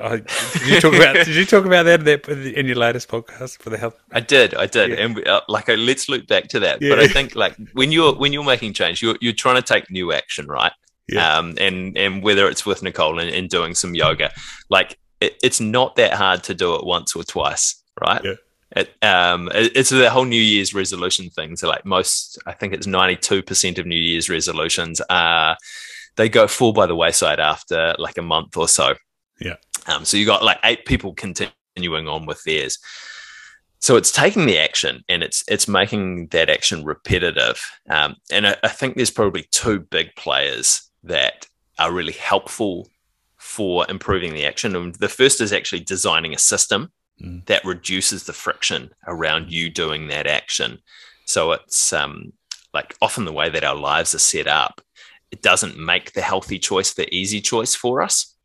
[0.66, 1.16] you talk about?
[1.26, 4.00] did you talk about that in your latest podcast for the health?
[4.12, 4.96] I did, I did, yeah.
[4.98, 6.82] and we, uh, like, let's look back to that.
[6.82, 6.90] Yeah.
[6.90, 9.90] But I think, like, when you're when you're making change, you're you're trying to take
[9.92, 10.72] new action, right?
[11.08, 11.38] Yeah.
[11.38, 14.32] Um, and and whether it's with Nicole and, and doing some yoga,
[14.70, 18.24] like, it, it's not that hard to do it once or twice, right?
[18.24, 18.34] Yeah.
[18.76, 21.56] It, um, it's the whole New Year's resolution thing.
[21.56, 25.58] So, like most, I think it's ninety-two percent of New Year's resolutions are
[26.18, 28.96] they go fall by the wayside after like a month or so.
[29.40, 29.56] Yeah.
[29.88, 32.78] Um, so you got like eight people continuing on with theirs.
[33.80, 37.62] So it's taking the action and it's it's making that action repetitive.
[37.90, 41.48] Um, and I, I think there's probably two big players that
[41.78, 42.88] are really helpful
[43.38, 44.76] for improving the action.
[44.76, 46.92] And the first is actually designing a system
[47.22, 47.46] mm.
[47.46, 50.80] that reduces the friction around you doing that action.
[51.26, 52.34] So it's um,
[52.74, 54.82] like often the way that our lives are set up,
[55.36, 58.38] it doesn't make the healthy choice the easy choice for us.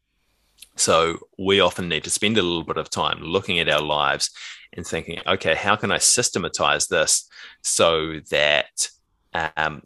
[0.75, 4.31] So we often need to spend a little bit of time looking at our lives
[4.73, 7.29] and thinking, okay, how can I systematize this
[7.63, 8.89] so that
[9.57, 9.83] um,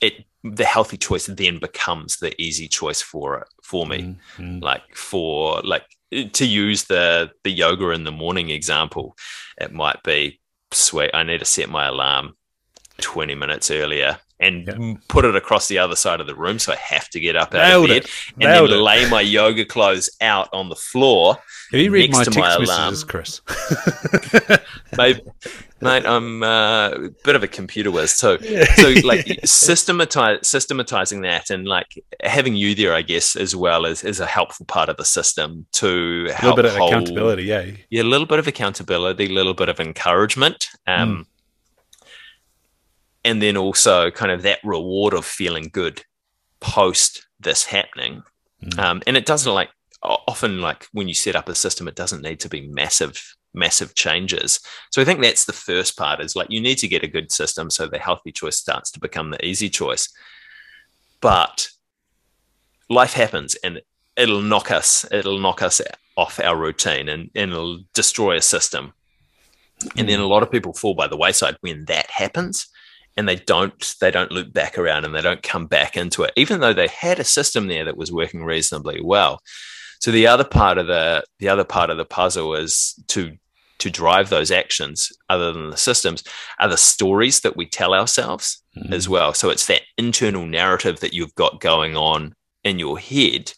[0.00, 4.58] it the healthy choice then becomes the easy choice for for me, mm-hmm.
[4.58, 5.86] like for like
[6.32, 9.16] to use the the yoga in the morning example,
[9.60, 10.40] it might be
[10.72, 11.12] sweet.
[11.14, 12.34] I need to set my alarm
[13.00, 14.94] 20 minutes earlier and yeah.
[15.08, 16.58] put it across the other side of the room.
[16.58, 18.10] So I have to get up out Nailed of bed it.
[18.34, 18.82] and Nailed then it.
[18.82, 21.38] lay my yoga clothes out on the floor.
[21.70, 23.40] Have you read my text my messages, Chris?
[24.98, 25.22] Maybe,
[25.80, 28.36] mate, I'm uh, a bit of a computer whiz too.
[28.76, 34.04] So like systematize, systematizing that and like having you there, I guess, as well as
[34.04, 36.42] is a helpful part of the system to help.
[36.42, 37.70] A little bit of hold, accountability, yeah.
[37.88, 40.68] Yeah, a little bit of accountability, a little bit of encouragement.
[40.86, 41.26] Um, mm
[43.24, 46.02] and then also kind of that reward of feeling good
[46.60, 48.22] post this happening.
[48.62, 48.78] Mm.
[48.78, 49.70] Um, and it doesn't like
[50.02, 53.94] often like when you set up a system, it doesn't need to be massive, massive
[53.94, 54.60] changes.
[54.90, 57.30] So I think that's the first part is like you need to get a good
[57.30, 60.08] system so the healthy choice starts to become the easy choice.
[61.20, 61.68] But
[62.90, 63.80] life happens and
[64.16, 65.80] it'll knock us, it'll knock us
[66.16, 68.92] off our routine and, and it'll destroy a system.
[69.96, 72.68] And then a lot of people fall by the wayside when that happens
[73.16, 76.32] and they don't they don't loop back around and they don't come back into it
[76.36, 79.40] even though they had a system there that was working reasonably well
[80.00, 83.36] so the other part of the the other part of the puzzle is to
[83.78, 86.22] to drive those actions other than the systems
[86.60, 88.92] are the stories that we tell ourselves mm-hmm.
[88.92, 92.34] as well so it's that internal narrative that you've got going on
[92.64, 93.52] in your head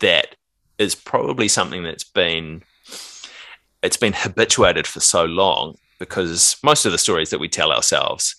[0.00, 0.34] that
[0.78, 2.62] is probably something that's been
[3.82, 8.36] it's been habituated for so long because most of the stories that we tell ourselves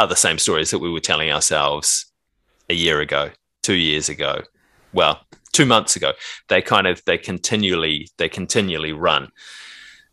[0.00, 2.10] are the same stories that we were telling ourselves
[2.70, 3.30] a year ago,
[3.62, 4.42] two years ago,
[4.94, 5.20] well,
[5.52, 6.12] two months ago.
[6.48, 9.28] They kind of they continually they continually run,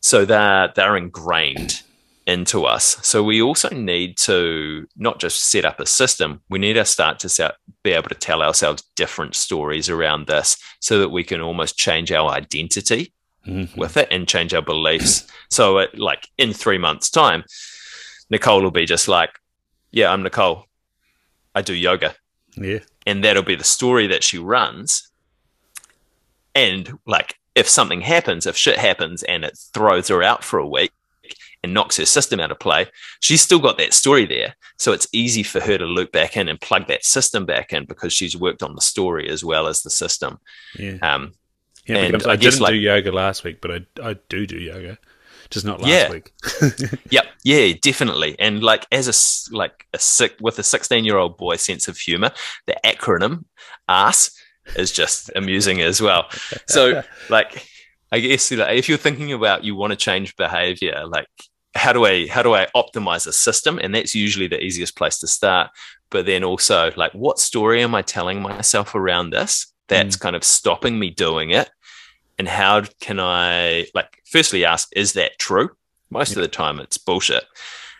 [0.02, 1.84] so they're they're ingrained
[2.26, 2.98] into us.
[3.02, 6.42] So we also need to not just set up a system.
[6.50, 10.58] We need to start to set, be able to tell ourselves different stories around this,
[10.82, 13.14] so that we can almost change our identity
[13.48, 13.80] mm-hmm.
[13.80, 15.26] with it and change our beliefs.
[15.50, 17.46] so, it, like in three months' time,
[18.30, 19.30] Nicole will be just like,
[19.92, 20.66] yeah, I'm Nicole.
[21.56, 22.16] I do yoga.
[22.56, 22.80] Yeah.
[23.06, 25.10] And that'll be the story that she runs.
[26.56, 30.68] And like, if something happens, if shit happens and it throws her out for a
[30.68, 30.92] week
[31.64, 32.88] and knocks her system out of play,
[33.20, 34.56] she's still got that story there.
[34.78, 37.86] So it's easy for her to loop back in and plug that system back in
[37.86, 40.40] because she's worked on the story as well as the system.
[40.78, 40.98] Yeah.
[41.02, 41.34] Um,
[41.86, 44.58] yeah, and I, I didn't like, do yoga last week, but I, I do do
[44.58, 44.98] yoga
[45.50, 46.12] just not last yeah.
[46.12, 46.32] week.
[47.10, 48.36] yep, yeah, definitely.
[48.40, 51.98] And like as a like a sick with a 16 year old boy sense of
[51.98, 52.32] humor,
[52.66, 53.46] the acronym
[53.88, 54.32] ARS
[54.76, 56.28] is just amusing as well.
[56.68, 57.66] So like
[58.12, 61.28] I guess like, if you're thinking about you want to change behavior, like
[61.76, 63.80] how do I how do I optimize a system?
[63.80, 65.72] And that's usually the easiest place to start.
[66.10, 70.22] But then also like what story am I telling myself around this that's mm.
[70.22, 71.70] kind of stopping me doing it?
[72.38, 75.70] And how can I like firstly ask, is that true?
[76.10, 76.40] Most yeah.
[76.40, 77.44] of the time it's bullshit.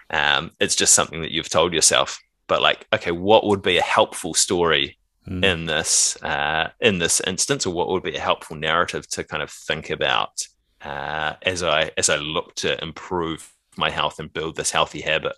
[0.10, 2.20] Um, it's just something that you've told yourself.
[2.48, 5.44] But like, okay, what would be a helpful story mm.
[5.44, 9.44] in this uh, in this instance, or what would be a helpful narrative to kind
[9.44, 10.48] of think about
[10.82, 15.34] uh, as I as I look to improve my health and build this healthy habit?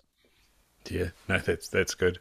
[0.88, 2.20] Yeah, no, that's that's good.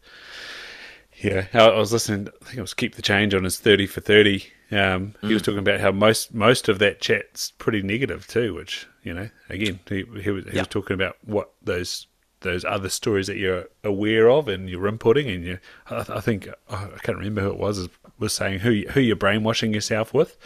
[1.21, 2.29] Yeah, I was listening.
[2.41, 5.33] I think it was Keep the Change on his thirty for thirty um, he mm.
[5.33, 9.29] was talking about how most most of that chat's pretty negative too, which you know,
[9.49, 10.55] again, he, he, was, he yep.
[10.55, 12.07] was talking about what those
[12.41, 15.59] those other stories that you're aware of and you're inputting, and you,
[15.89, 17.89] I, I think oh, I can't remember who it was
[18.19, 20.37] was saying who who you're brainwashing yourself with,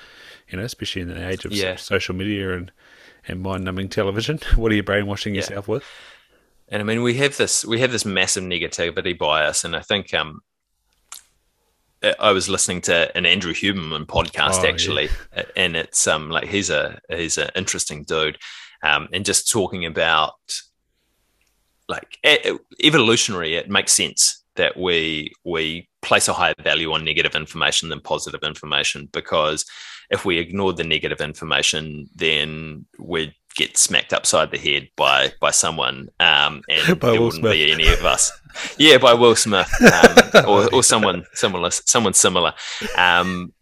[0.49, 1.75] you know, especially in the age of yeah.
[1.75, 2.71] social media and
[3.27, 4.39] and mind numbing television.
[4.55, 5.41] what are you brainwashing yeah.
[5.41, 5.83] yourself with?
[6.69, 10.13] And I mean, we have this we have this massive negativity bias, and I think
[10.13, 10.41] um,
[12.19, 15.43] I was listening to an Andrew Huberman podcast oh, actually, yeah.
[15.55, 18.37] and it's um like he's a he's an interesting dude,
[18.83, 20.33] um, and just talking about
[21.89, 22.17] like
[22.83, 27.99] evolutionary, it makes sense that we we place a higher value on negative information than
[27.99, 29.65] positive information because
[30.13, 35.51] if we ignored the negative information, then we'd get smacked upside the head by by
[35.51, 37.51] someone, um, and by there Will wouldn't Smith.
[37.51, 38.31] be any of us.
[38.77, 42.53] yeah, by Will Smith um, or, or someone similar, someone similar.
[42.95, 43.53] Um,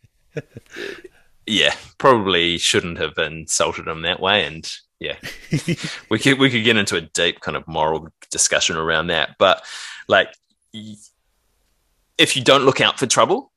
[1.48, 5.16] yeah, probably shouldn't have insulted him that way, and yeah,
[6.10, 9.32] we could we could get into a deep kind of moral discussion around that.
[9.40, 9.64] But
[10.08, 10.36] like
[12.18, 13.52] if you don't look out for trouble,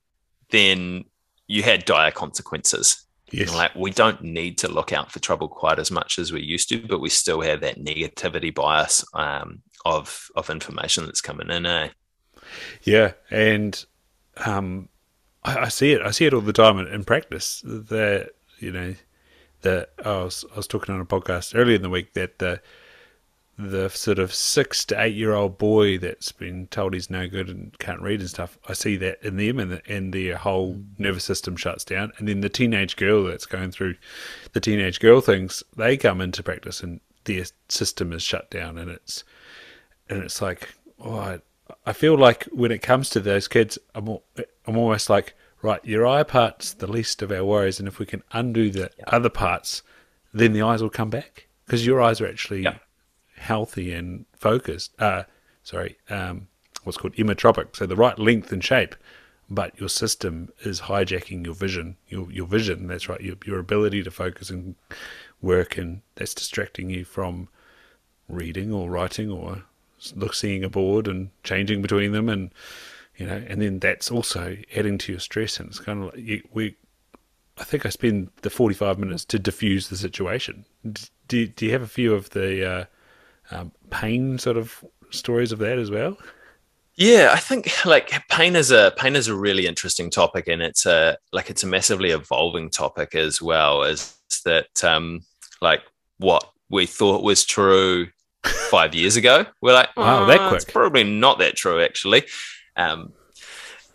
[0.50, 1.04] then
[1.46, 3.04] you had dire consequences.
[3.30, 3.54] Yes.
[3.54, 6.68] Like we don't need to look out for trouble quite as much as we used
[6.68, 11.66] to, but we still have that negativity bias um, of of information that's coming in.
[11.66, 11.88] Eh?
[12.82, 13.84] Yeah, and
[14.44, 14.88] um,
[15.42, 16.02] I, I, see it.
[16.02, 17.62] I see it all the time in, in practice.
[17.64, 18.94] That you know,
[19.62, 22.60] that I was I was talking on a podcast earlier in the week that the
[23.56, 27.48] the sort of six to eight year old boy that's been told he's no good
[27.48, 30.74] and can't read and stuff, I see that in them and, the, and their whole
[30.74, 30.84] mm.
[30.98, 32.12] nervous system shuts down.
[32.18, 33.94] And then the teenage girl that's going through
[34.52, 38.76] the teenage girl things, they come into practice and their system is shut down.
[38.76, 39.22] And it's,
[40.08, 41.38] and it's like, oh, I,
[41.86, 44.08] I feel like when it comes to those kids, I'm,
[44.66, 47.78] I'm almost like, right, your eye part's the least of our worries.
[47.78, 49.04] And if we can undo the yeah.
[49.06, 49.82] other parts,
[50.32, 52.62] then the eyes will come back because your eyes are actually.
[52.62, 52.78] Yeah
[53.44, 54.92] healthy and focused.
[54.98, 55.24] Uh,
[55.62, 56.48] sorry, um,
[56.82, 58.94] what's called emmetropic, so the right length and shape.
[59.50, 62.86] But your system is hijacking your vision, your your vision.
[62.86, 64.74] That's right, your your ability to focus and
[65.42, 67.48] work, and that's distracting you from
[68.28, 69.62] reading or writing or
[70.16, 72.50] look seeing a board and changing between them, and
[73.18, 75.60] you know, and then that's also adding to your stress.
[75.60, 76.76] And it's kind of like you, we.
[77.56, 80.64] I think I spend the forty-five minutes to diffuse the situation.
[81.28, 82.84] Do, do you have a few of the uh,
[83.54, 86.18] um, pain sort of stories of that as well?
[86.96, 90.86] Yeah, I think like pain is a pain is a really interesting topic, and it's
[90.86, 93.82] a like it's a massively evolving topic as well.
[93.82, 95.22] Is that um,
[95.60, 95.82] like
[96.18, 98.08] what we thought was true
[98.44, 99.44] five years ago?
[99.60, 100.62] We're like, oh, wow, that quick?
[100.62, 102.24] It's probably not that true actually.
[102.76, 103.12] Um,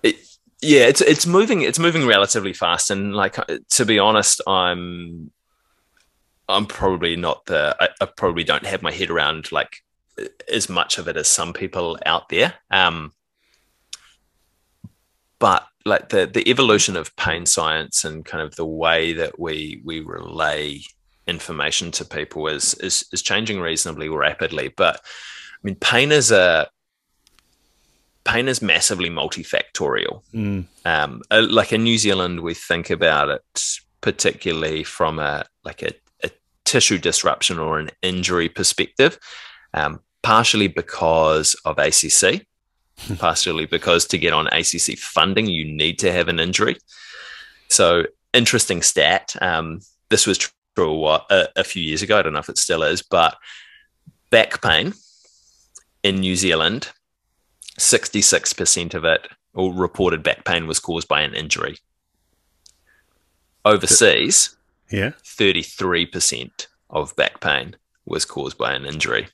[0.03, 0.17] it,
[0.61, 3.37] yeah, it's it's moving it's moving relatively fast, and like
[3.71, 5.31] to be honest, I'm
[6.49, 9.77] I'm probably not the I, I, probably don't have my head around like
[10.51, 12.55] as much of it as some people out there.
[12.71, 13.13] Um,
[15.37, 19.81] but like the the evolution of pain science and kind of the way that we
[19.85, 20.81] we relay
[21.27, 24.73] information to people is is is changing reasonably rapidly.
[24.75, 26.67] But I mean, pain is a
[28.25, 30.21] pain is massively multifactorial.
[30.33, 30.65] Mm.
[30.85, 33.41] Um, uh, like in New Zealand, we think about it
[34.01, 35.93] particularly from a like a
[36.69, 39.17] tissue disruption or an injury perspective,
[39.73, 42.45] um, partially because of ACC,
[43.17, 46.77] partially because to get on ACC funding, you need to have an injury.
[47.69, 48.03] So,
[48.33, 49.35] interesting stat.
[49.41, 52.19] Um, this was true a, a few years ago.
[52.19, 53.35] I don't know if it still is, but
[54.29, 54.93] back pain
[56.03, 56.89] in New Zealand,
[57.79, 61.77] 66% of it, or reported back pain, was caused by an injury.
[63.65, 64.55] Overseas,
[64.91, 65.11] yeah.
[65.23, 67.75] 33% of back pain
[68.05, 69.27] was caused by an injury.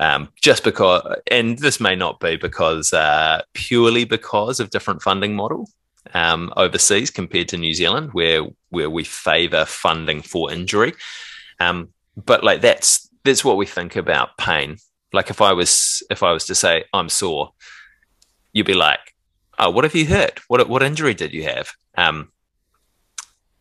[0.00, 5.36] Um, just because, and this may not be because uh, purely because of different funding
[5.36, 5.68] model
[6.12, 10.92] um, overseas compared to New Zealand, where where we favour funding for injury.
[11.60, 14.76] Um, but like that's that's what we think about pain.
[15.12, 17.52] Like if I was if I was to say I'm sore,
[18.52, 19.14] you'd be like,
[19.58, 20.40] "Oh, what have you hurt?
[20.48, 22.32] What what injury did you have?" Um,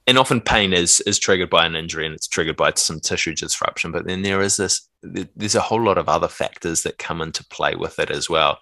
[0.07, 3.33] and often pain is is triggered by an injury and it's triggered by some tissue
[3.33, 7.21] disruption but then there is this there's a whole lot of other factors that come
[7.21, 8.59] into play with it as well.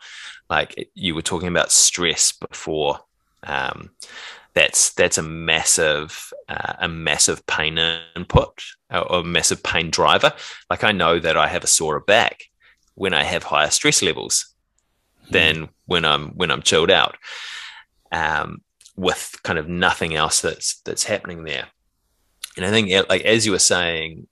[0.49, 2.99] Like you were talking about stress before
[3.43, 3.91] um,
[4.53, 7.77] that's that's a massive uh, a massive pain
[8.15, 10.33] input or a massive pain driver.
[10.69, 12.43] Like i know that i have a sore back
[12.95, 14.53] when i have higher stress levels
[15.27, 15.31] mm.
[15.31, 17.17] than when i'm when i'm chilled out.
[18.11, 18.61] Um,
[18.95, 21.67] with kind of nothing else that's that's happening there.
[22.57, 24.27] And I think like as you were saying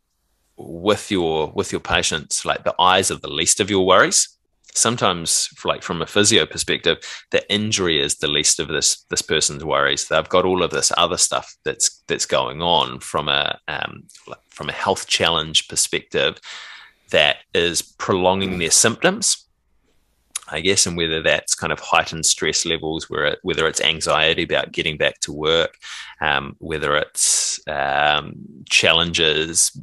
[0.57, 4.36] with your with your patients, like the eyes are the least of your worries.
[4.76, 6.97] Sometimes, like from a physio perspective,
[7.32, 10.07] the injury is the least of this this person's worries.
[10.07, 14.03] They've got all of this other stuff that's that's going on from a um,
[14.49, 16.39] from a health challenge perspective
[17.10, 19.49] that is prolonging their symptoms
[20.52, 24.43] I guess, and whether that's kind of heightened stress levels, where it, whether it's anxiety
[24.43, 25.76] about getting back to work,
[26.22, 28.34] um, whether it's um,
[28.70, 29.78] challenges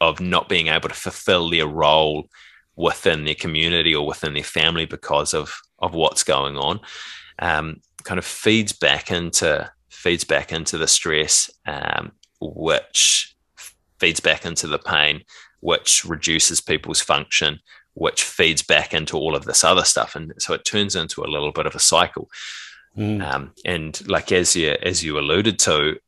[0.00, 2.28] of not being able to fulfill their role
[2.76, 6.80] within their community or within their family because of of what's going on,
[7.38, 13.34] um, kind of feeds back into feeds back into the stress, um, which
[13.98, 15.22] feeds back into the pain,
[15.60, 17.58] which reduces people's function,
[17.96, 21.32] which feeds back into all of this other stuff, and so it turns into a
[21.32, 22.30] little bit of a cycle.
[22.96, 23.22] Mm.
[23.22, 25.98] Um, and like as you as you alluded to,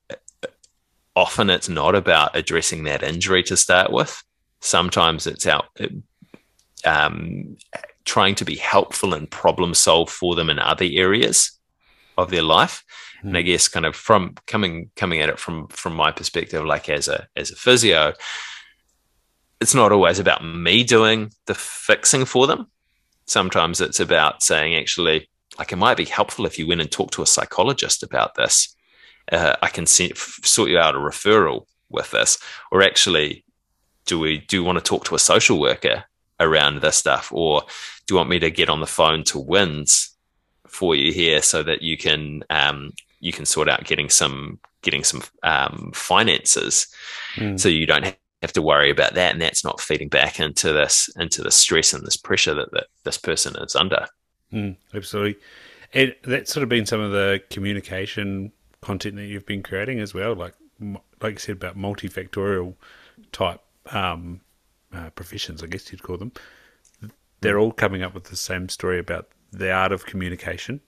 [1.16, 4.22] often it's not about addressing that injury to start with.
[4.60, 5.66] Sometimes it's out
[6.84, 7.56] um,
[8.04, 11.58] trying to be helpful and problem solve for them in other areas
[12.18, 12.84] of their life.
[13.22, 13.28] Mm.
[13.28, 13.46] And I hmm.
[13.46, 17.26] guess kind of from coming coming at it from from my perspective, like as a
[17.34, 18.12] as a physio,
[19.60, 22.68] it's not always about me doing the fixing for them.
[23.26, 25.28] Sometimes it's about saying, actually,
[25.58, 28.74] like it might be helpful if you went and talked to a psychologist about this.
[29.30, 32.38] Uh, I can sort you out a referral with this,
[32.70, 33.44] or actually,
[34.06, 36.04] do we do you want to talk to a social worker
[36.40, 37.62] around this stuff, or
[38.06, 40.10] do you want me to get on the phone to WINZ
[40.66, 45.04] for you here so that you can um, you can sort out getting some getting
[45.04, 46.86] some um, finances,
[47.34, 47.58] mm.
[47.58, 51.08] so you don't have to worry about that, and that's not feeding back into this
[51.16, 54.06] into the stress and this pressure that, that this person is under.
[54.52, 55.40] Mm, absolutely,
[55.92, 60.14] and that's sort of been some of the communication content that you've been creating as
[60.14, 60.54] well, like
[61.20, 62.74] like you said about multifactorial
[63.32, 63.60] type
[63.90, 64.40] um,
[64.92, 66.32] uh, professions, I guess you'd call them.
[67.40, 70.80] They're all coming up with the same story about the art of communication.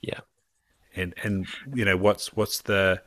[0.00, 0.20] Yeah,
[0.96, 3.02] and and you know what's what's the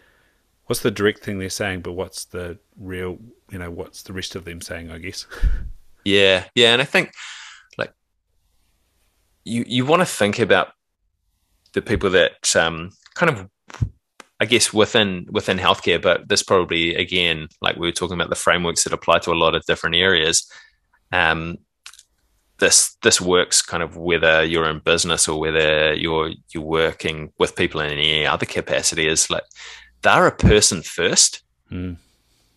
[0.73, 3.19] what's the direct thing they're saying, but what's the real,
[3.51, 5.27] you know, what's the rest of them saying, I guess.
[6.05, 7.13] Yeah, yeah, and I think
[7.77, 7.93] like
[9.45, 10.73] you you want to think about
[11.71, 13.47] the people that um, kind of
[14.41, 18.35] I guess within within healthcare, but this probably again, like we were talking about the
[18.35, 20.45] frameworks that apply to a lot of different areas.
[21.13, 21.59] Um,
[22.59, 27.55] this this works kind of whether you're in business or whether you're you're working with
[27.55, 29.43] people in any other capacity is like
[30.03, 31.41] they're a person first.
[31.71, 31.97] Mm.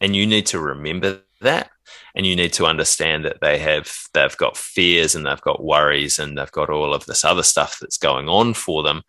[0.01, 1.71] And you need to remember that.
[2.15, 6.19] And you need to understand that they have they've got fears and they've got worries
[6.19, 9.03] and they've got all of this other stuff that's going on for them.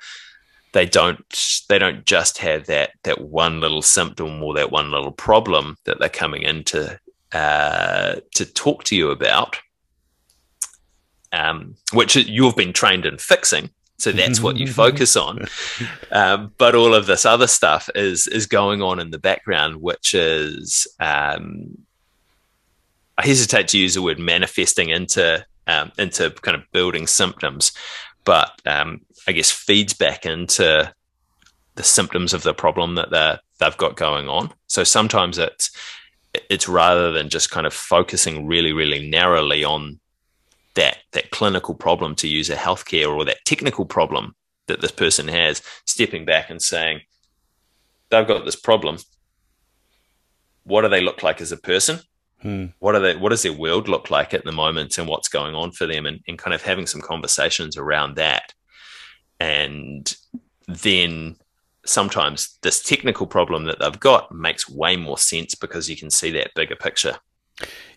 [0.73, 1.23] They don't
[1.69, 5.99] they don't just have that that one little symptom or that one little problem that
[5.99, 6.99] they're coming in to
[7.31, 9.57] uh, to talk to you about,
[11.31, 13.69] um, which you've been trained in fixing.
[13.97, 15.45] So that's what you focus on.
[16.11, 20.13] Um, but all of this other stuff is is going on in the background, which
[20.13, 21.77] is um,
[23.17, 27.71] I hesitate to use the word manifesting into um, into kind of building symptoms,
[28.23, 30.93] but um, I guess feeds back into
[31.75, 34.53] the symptoms of the problem that they they've got going on.
[34.67, 35.71] So sometimes it's
[36.49, 39.99] it's rather than just kind of focusing really really narrowly on
[40.77, 44.35] that that clinical problem to use a healthcare or that technical problem
[44.67, 47.01] that this person has, stepping back and saying,
[48.09, 48.97] they've got this problem.
[50.63, 51.99] What do they look like as a person?
[52.41, 52.65] Hmm.
[52.79, 53.15] What are they?
[53.15, 56.05] What does their world look like at the moment, and what's going on for them,
[56.05, 58.53] and, and kind of having some conversations around that,
[59.39, 60.15] and
[60.67, 61.37] then
[61.85, 66.31] sometimes this technical problem that they've got makes way more sense because you can see
[66.31, 67.17] that bigger picture.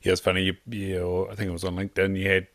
[0.02, 0.44] Yeah, it's funny.
[0.44, 2.16] You, you, I think it was on LinkedIn.
[2.16, 2.46] You had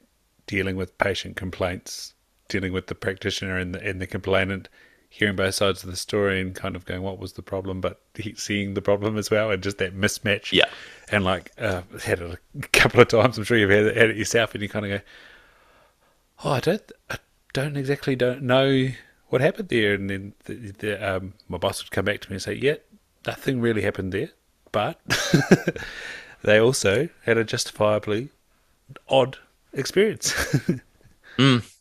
[0.47, 2.13] dealing with patient complaints,
[2.47, 4.69] dealing with the practitioner and the, and the complainant,
[5.09, 8.01] hearing both sides of the story and kind of going, what was the problem, but
[8.35, 10.51] seeing the problem as well, and just that mismatch.
[10.51, 10.65] Yeah.
[11.09, 13.37] And like, uh, had it a couple of times.
[13.37, 15.05] I'm sure you've had it, had it yourself, and you kind of go,
[16.43, 17.17] "Oh, I don't, I
[17.53, 18.89] don't exactly don't know
[19.29, 22.35] what happened there." And then the, the, um, my boss would come back to me
[22.35, 22.75] and say, "Yeah,
[23.25, 24.31] nothing really happened there,
[24.71, 24.99] but
[26.41, 28.29] they also had a justifiably
[29.07, 29.37] odd
[29.76, 30.32] experience.
[31.38, 31.71] mm.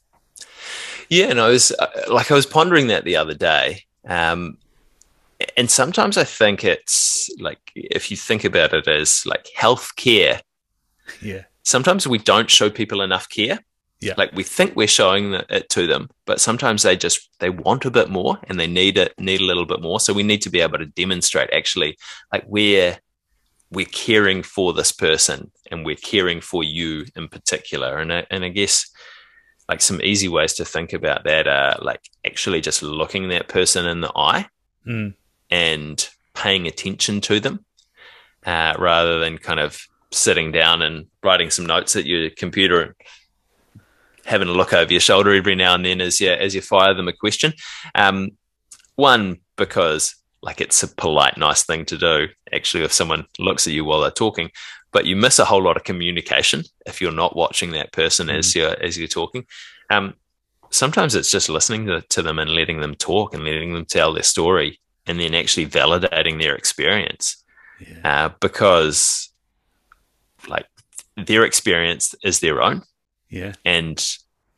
[1.08, 3.84] Yeah, and I was uh, like, I was pondering that the other day.
[4.06, 4.58] Um,
[5.56, 10.40] and sometimes I think it's like, if you think about it as like healthcare,
[11.20, 11.42] yeah.
[11.62, 13.58] Sometimes we don't show people enough care.
[14.00, 14.14] Yeah.
[14.18, 17.90] Like we think we're showing it to them, but sometimes they just they want a
[17.90, 19.98] bit more and they need it need a little bit more.
[19.98, 21.96] So we need to be able to demonstrate actually
[22.30, 22.98] like we're
[23.74, 27.98] we're caring for this person and we're caring for you in particular.
[27.98, 28.90] And I, and I guess
[29.68, 33.86] like some easy ways to think about that are like actually just looking that person
[33.86, 34.46] in the eye
[34.86, 35.14] mm.
[35.50, 37.64] and paying attention to them
[38.44, 39.80] uh, rather than kind of
[40.12, 42.94] sitting down and writing some notes at your computer and
[44.24, 46.94] having a look over your shoulder every now and then as you as you fire
[46.94, 47.52] them a question.
[47.94, 48.30] Um,
[48.96, 50.14] one because
[50.44, 52.28] like it's a polite, nice thing to do.
[52.52, 54.50] Actually, if someone looks at you while they're talking,
[54.92, 58.38] but you miss a whole lot of communication if you're not watching that person mm.
[58.38, 59.46] as you're as you're talking.
[59.88, 60.14] Um,
[60.70, 64.12] sometimes it's just listening to, to, them and letting them talk and letting them tell
[64.12, 67.42] their story, and then actually validating their experience,
[67.80, 68.00] yeah.
[68.04, 69.30] uh, because
[70.46, 70.66] like
[71.16, 72.82] their experience is their own.
[73.30, 73.98] Yeah, and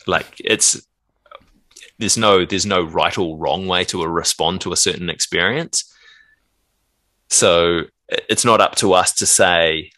[0.09, 0.85] like it's
[1.99, 5.93] there's no there's no right or wrong way to respond to a certain experience.
[7.29, 9.91] So it's not up to us to say,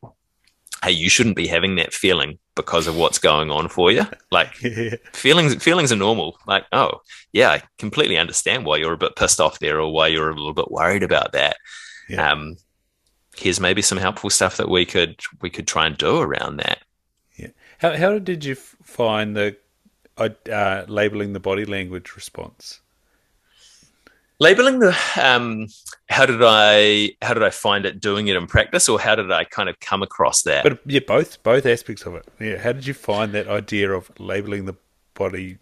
[0.83, 4.05] "Hey, you shouldn't be having that feeling because of what's going on for you.
[4.31, 4.97] Like yeah.
[5.15, 6.39] feelings feelings are normal.
[6.47, 7.01] Like, oh
[7.33, 10.35] yeah, I completely understand why you're a bit pissed off there or why you're a
[10.35, 11.57] little bit worried about that.
[12.11, 12.31] Yeah.
[12.31, 12.59] Um,
[13.35, 16.81] here's maybe some helpful stuff that we could we could try and do around that.
[17.37, 17.53] Yeah.
[17.79, 19.57] How how did you find the
[20.19, 22.81] uh, labeling the body language response?
[24.41, 25.67] labeling the um,
[26.09, 29.31] how did i how did i find it doing it in practice or how did
[29.31, 30.63] i kind of come across that?
[30.63, 32.27] But yeah both both aspects of it.
[32.41, 34.75] Yeah how did you find that idea of labeling the
[35.15, 35.59] body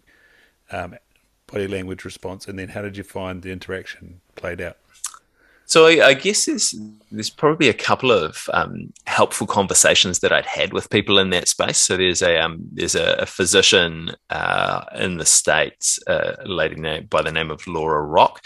[0.71, 0.95] um,
[1.47, 4.77] body language response and then how did you find the interaction played out
[5.67, 6.73] so I, I, guess there's
[7.11, 11.49] there's probably a couple of um, helpful conversations that I'd had with people in that
[11.49, 11.77] space.
[11.77, 17.09] So there's a um, there's a, a physician uh, in the states, a lady named,
[17.09, 18.41] by the name of Laura Rock,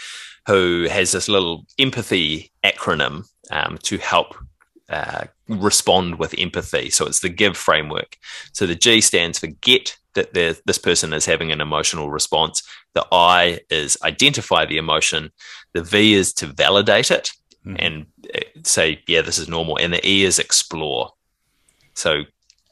[0.48, 4.34] who has this little empathy acronym um, to help
[4.88, 6.90] uh, respond with empathy.
[6.90, 8.16] So it's the GIVE framework.
[8.52, 12.62] So the G stands for get that this person is having an emotional response.
[12.94, 15.30] The I is identify the emotion.
[15.72, 17.32] The V is to validate it
[17.66, 17.76] mm.
[17.78, 19.78] and uh, say, yeah, this is normal.
[19.78, 21.12] And the E is explore.
[21.94, 22.24] So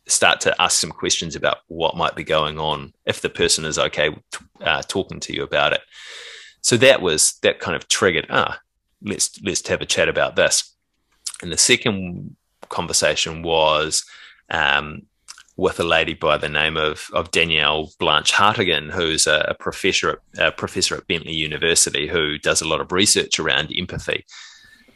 [0.06, 3.78] start to ask some questions about what might be going on if the person is
[3.78, 4.14] okay
[4.60, 5.80] uh, talking to you about it.
[6.62, 8.26] So that was that kind of triggered.
[8.28, 8.58] Ah,
[9.02, 10.74] let's let's have a chat about this.
[11.42, 12.36] And the second
[12.68, 14.04] conversation was
[14.50, 15.02] um,
[15.60, 20.22] with a lady by the name of, of Danielle Blanch Hartigan, who's a, a professor
[20.38, 24.24] at, a professor at Bentley University who does a lot of research around empathy,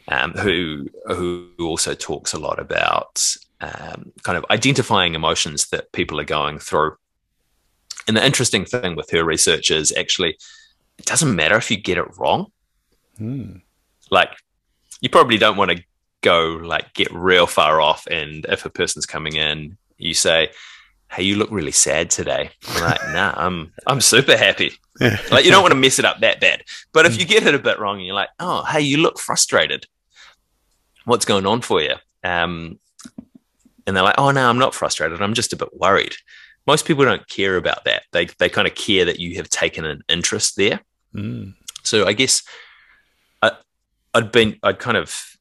[0.07, 6.19] um, who who also talks a lot about um, kind of identifying emotions that people
[6.19, 6.97] are going through.
[8.07, 10.35] And the interesting thing with her research is actually
[10.97, 12.47] it doesn't matter if you get it wrong.
[13.19, 13.57] Hmm.
[14.09, 14.31] Like
[14.99, 15.83] you probably don't want to
[16.21, 20.49] go like get real far off and if a person's coming in you say,
[21.09, 25.51] "Hey, you look really sad today." I'm like, "Nah, I'm I'm super happy." like you
[25.51, 26.63] don't want to mess it up that bad.
[26.93, 29.19] But if you get it a bit wrong and you're like, "Oh, hey, you look
[29.19, 29.85] frustrated.
[31.05, 32.79] What's going on for you?" Um,
[33.85, 35.21] and they're like, "Oh no, I'm not frustrated.
[35.21, 36.15] I'm just a bit worried."
[36.67, 38.03] Most people don't care about that.
[38.11, 40.79] They they kind of care that you have taken an interest there.
[41.13, 41.53] Mm.
[41.83, 42.41] So I guess
[43.41, 43.51] I,
[44.13, 45.35] I'd been I'd kind of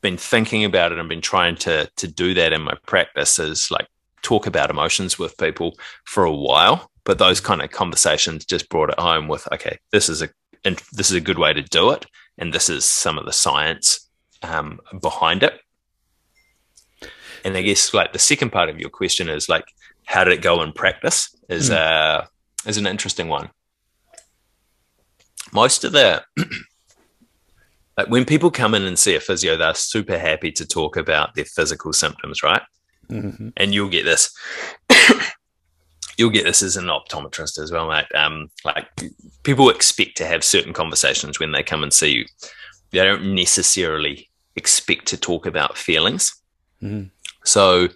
[0.00, 3.70] been thinking about it and been trying to to do that in my practice is
[3.70, 3.86] like
[4.22, 8.90] talk about emotions with people for a while, but those kind of conversations just brought
[8.90, 10.28] it home with, okay, this is a
[10.64, 12.06] and this is a good way to do it,
[12.38, 14.08] and this is some of the science
[14.42, 15.60] um, behind it.
[17.44, 19.64] And I guess like the second part of your question is like,
[20.06, 21.34] how did it go in practice?
[21.48, 21.74] Is mm.
[21.74, 22.24] uh
[22.66, 23.50] is an interesting one.
[25.52, 26.22] Most of the
[27.98, 31.34] like when people come in and see a physio, they're super happy to talk about
[31.34, 32.62] their physical symptoms, right?
[33.12, 33.48] Mm-hmm.
[33.56, 34.34] And you'll get this.
[36.18, 38.12] you'll get this as an optometrist as well, mate.
[38.14, 38.86] Um, like
[39.42, 42.24] people expect to have certain conversations when they come and see you.
[42.90, 46.34] They don't necessarily expect to talk about feelings.
[46.82, 47.08] Mm-hmm.
[47.44, 47.88] So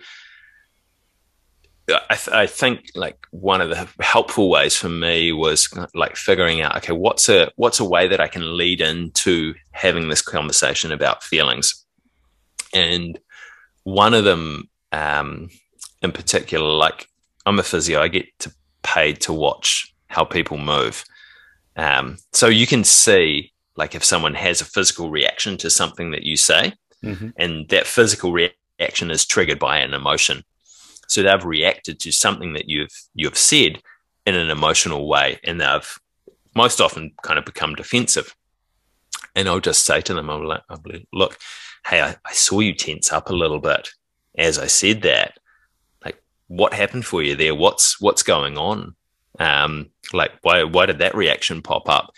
[1.89, 6.61] I, th- I, think like one of the helpful ways for me was like figuring
[6.61, 10.91] out okay what's a what's a way that I can lead into having this conversation
[10.91, 11.85] about feelings
[12.73, 13.19] and
[13.85, 15.51] one of them um,
[16.01, 17.09] in particular, like
[17.45, 21.05] I'm a physio, I get to paid to watch how people move.
[21.77, 26.23] Um, so you can see like if someone has a physical reaction to something that
[26.23, 26.73] you say,
[27.05, 27.29] mm-hmm.
[27.37, 30.43] and that physical reaction is triggered by an emotion.
[31.09, 33.83] So they've reacted to something that you've you've said
[34.25, 35.99] in an emotional way, and they've
[36.55, 38.35] most often kind of become defensive.
[39.35, 40.63] And I'll just say to them, I'm like,
[41.13, 41.37] look,
[41.87, 43.91] hey, I, I saw you tense up a little bit
[44.37, 45.39] as I said that,
[46.05, 47.55] like what happened for you there?
[47.55, 48.95] What's what's going on?
[49.39, 52.13] Um, like why why did that reaction pop up?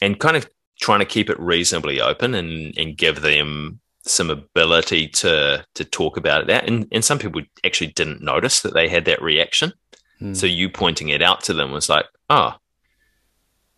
[0.00, 0.48] And kind of
[0.80, 6.16] trying to keep it reasonably open and and give them some ability to to talk
[6.16, 6.68] about that.
[6.68, 9.72] And and some people actually didn't notice that they had that reaction.
[10.20, 10.36] Mm.
[10.36, 12.54] So you pointing it out to them was like, oh,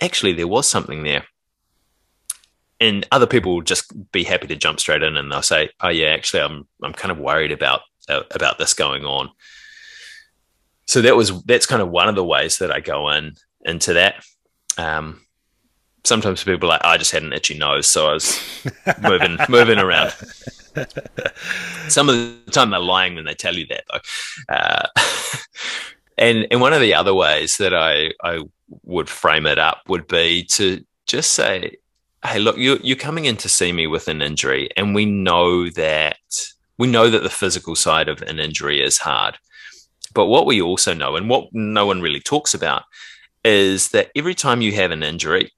[0.00, 1.24] actually there was something there
[2.80, 5.88] and other people will just be happy to jump straight in and they'll say, "Oh
[5.88, 9.30] yeah, actually, I'm I'm kind of worried about uh, about this going on."
[10.86, 13.94] So that was that's kind of one of the ways that I go in into
[13.94, 14.24] that.
[14.78, 15.22] Um,
[16.04, 18.40] sometimes people are like, "I just had an itchy nose, so I was
[19.02, 20.12] moving moving around."
[21.88, 24.54] Some of the time they're lying when they tell you that, though.
[24.54, 24.86] Uh,
[26.18, 28.42] and and one of the other ways that I I
[28.82, 31.76] would frame it up would be to just say
[32.26, 35.68] hey, look, you, you're coming in to see me with an injury, and we know
[35.70, 36.16] that
[36.78, 39.38] we know that the physical side of an injury is hard.
[40.14, 42.82] But what we also know, and what no one really talks about,
[43.44, 45.52] is that every time you have an injury,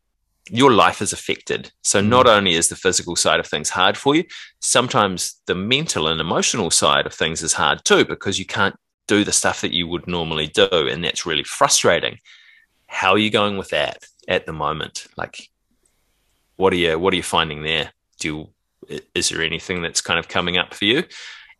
[0.51, 1.73] your life is affected.
[1.83, 2.37] So not mm.
[2.37, 4.25] only is the physical side of things hard for you,
[4.61, 9.25] sometimes the mental and emotional side of things is hard too because you can't do
[9.25, 12.19] the stuff that you would normally do and that's really frustrating.
[12.87, 15.07] How are you going with that at the moment?
[15.16, 15.49] Like
[16.59, 17.92] what are you what are you finding there?
[18.20, 21.04] Do you, is there anything that's kind of coming up for you?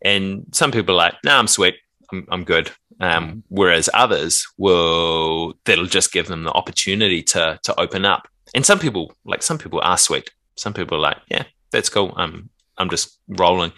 [0.01, 1.75] And some people are like, "No, nah, I'm sweet.
[2.11, 2.71] I'm, I'm good."
[3.01, 3.43] Um, mm.
[3.47, 8.79] whereas others will that'll just give them the opportunity to to open up and some
[8.79, 10.31] people like some people are sweet.
[10.55, 12.13] Some people are like, yeah, that's cool.
[12.17, 13.71] I'm I'm just rolling.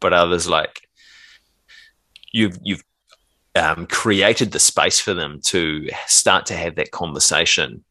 [0.00, 0.88] But others like
[2.32, 2.84] you've you've
[3.54, 7.84] um, created the space for them to start to have that conversation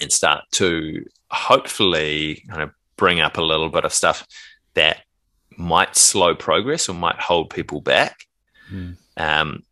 [0.00, 4.26] and start to hopefully kind of bring up a little bit of stuff
[4.74, 5.02] that
[5.56, 8.26] might slow progress or might hold people back.
[8.70, 8.96] Mm.
[9.16, 9.62] Um,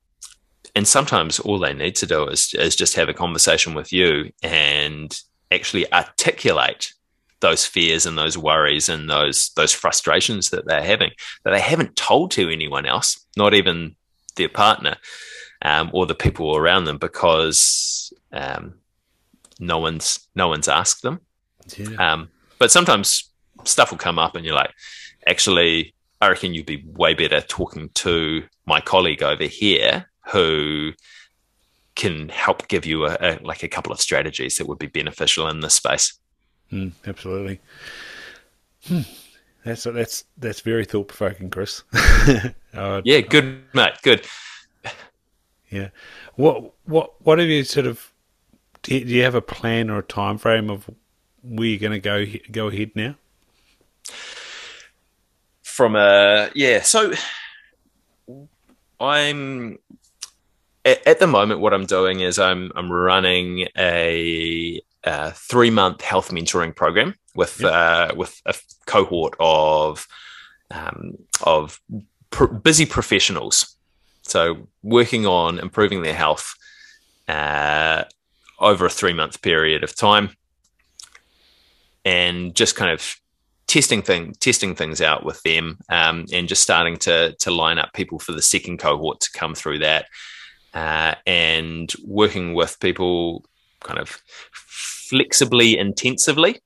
[0.75, 4.31] and sometimes all they need to do is, is just have a conversation with you
[4.43, 5.21] and
[5.51, 6.93] actually articulate
[7.41, 11.11] those fears and those worries and those those frustrations that they're having
[11.43, 13.95] that they haven't told to anyone else, not even
[14.37, 14.97] their partner
[15.63, 18.75] um, or the people around them, because um,
[19.63, 21.21] no one's no one's asked them.
[21.77, 22.13] Yeah.
[22.13, 23.31] Um, but sometimes
[23.65, 24.73] stuff will come up, and you're like,
[25.27, 30.93] actually, I reckon you'd be way better talking to my colleague over here who
[31.95, 35.49] can help give you a, a, like a couple of strategies that would be beneficial
[35.49, 36.15] in this space.
[36.73, 37.61] Mm, absolutely.
[38.85, 39.01] Hmm.
[39.65, 41.85] That's that's that's very thought provoking, Chris.
[42.75, 43.93] uh, yeah, good, mate.
[44.03, 44.27] Good.
[45.71, 45.89] Yeah.
[46.35, 48.12] What what what have you sort of?
[48.83, 50.91] Do you, do you have a plan or a time frame of
[51.43, 53.15] where you're going to go go ahead now?
[55.63, 57.13] From a yeah, so
[59.01, 59.79] I'm
[60.85, 64.81] at, at, the moment, what I'm doing is I'm I'm running a,
[65.33, 67.73] three month health mentoring program with yep.
[67.73, 68.55] uh, with a
[68.87, 70.07] cohort of
[70.71, 71.81] um, of
[72.31, 73.77] pr- busy professionals.
[74.23, 76.55] So working on improving their health
[77.29, 78.05] uh,
[78.59, 80.31] over a three month period of time,
[82.05, 83.17] and just kind of
[83.67, 87.93] testing thing testing things out with them, um, and just starting to to line up
[87.93, 90.07] people for the second cohort to come through that
[90.75, 93.45] uh, and working with people
[93.81, 94.23] kind of
[94.53, 96.61] flexibly intensively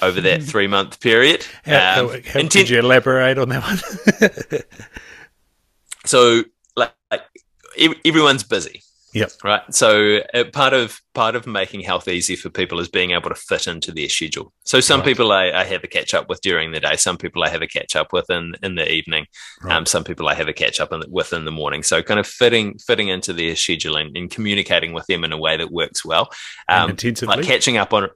[0.00, 1.46] over that three month period.
[1.64, 4.60] How, um, how, how inten- could you elaborate on that one?
[6.04, 6.44] so,
[6.76, 7.22] like, like,
[8.04, 8.82] everyone's busy.
[9.14, 9.30] Yep.
[9.44, 9.74] Right.
[9.74, 13.34] So uh, part of part of making health easy for people is being able to
[13.34, 14.52] fit into their schedule.
[14.64, 15.06] So some right.
[15.06, 16.96] people I, I, have a catch up with during the day.
[16.96, 19.26] Some people I have a catch up with in, in the evening.
[19.62, 19.76] Right.
[19.76, 21.82] Um, some people I have a catch up in, with in the morning.
[21.82, 25.38] So kind of fitting fitting into their schedule and, and communicating with them in a
[25.38, 26.30] way that works well.
[26.68, 27.36] Um, intensively.
[27.36, 28.08] Like catching up on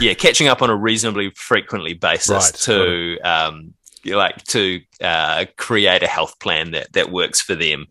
[0.00, 2.54] yeah, catching up on a reasonably frequently basis right.
[2.54, 3.74] to um,
[4.04, 7.86] like to uh, create a health plan that that works for them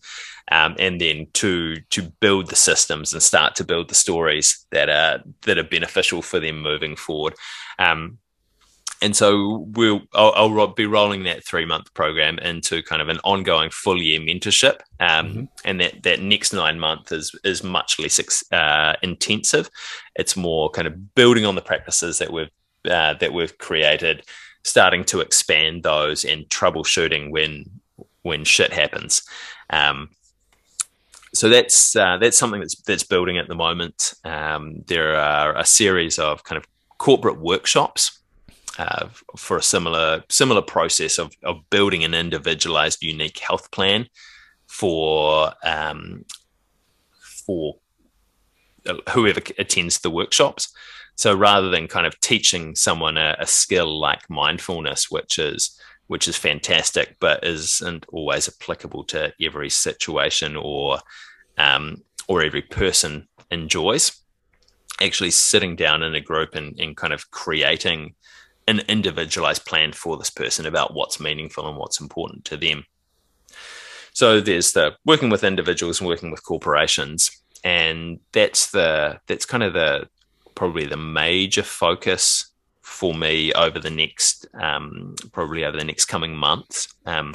[0.51, 4.89] um, and then to to build the systems and start to build the stories that
[4.89, 7.33] are that are beneficial for them moving forward.
[7.79, 8.19] Um,
[9.03, 13.19] and so we'll I'll, I'll, be rolling that three month program into kind of an
[13.25, 15.43] ongoing full year mentorship, um, mm-hmm.
[15.65, 19.69] and that that next nine months is is much less uh, intensive.
[20.15, 22.49] It's more kind of building on the practices that we've
[22.89, 24.23] uh, that we've created,
[24.63, 27.65] starting to expand those, and troubleshooting when
[28.21, 29.23] when shit happens.
[29.69, 30.11] Um,
[31.33, 34.13] so that's uh, that's something that's that's building at the moment.
[34.23, 36.67] Um, there are a series of kind of
[36.99, 38.19] corporate workshops
[38.77, 44.07] uh, for a similar similar process of, of building an individualized, unique health plan
[44.67, 46.23] for um,
[47.45, 47.75] for
[49.09, 50.73] whoever attends the workshops.
[51.15, 56.27] So rather than kind of teaching someone a, a skill like mindfulness, which is which
[56.27, 60.99] is fantastic, but isn't always applicable to every situation or
[61.57, 64.23] um, or every person enjoys.
[65.01, 68.15] Actually, sitting down in a group and, and kind of creating
[68.67, 72.85] an individualized plan for this person about what's meaningful and what's important to them.
[74.13, 77.31] So there's the working with individuals and working with corporations,
[77.63, 80.07] and that's the that's kind of the
[80.55, 82.52] probably the major focus
[82.83, 86.93] for me over the next um, probably over the next coming months.
[87.05, 87.33] Um,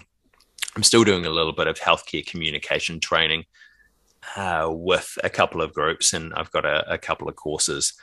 [0.77, 3.45] I'm still doing a little bit of healthcare communication training
[4.37, 7.95] uh, with a couple of groups, and I've got a, a couple of courses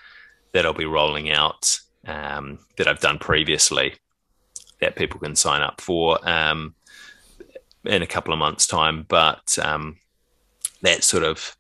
[0.52, 3.94] that I'll be rolling out um, that I've done previously
[4.82, 6.76] that people can sign up for um,
[7.86, 9.06] in a couple of months' time.
[9.08, 9.98] But um,
[10.82, 11.56] that's sort of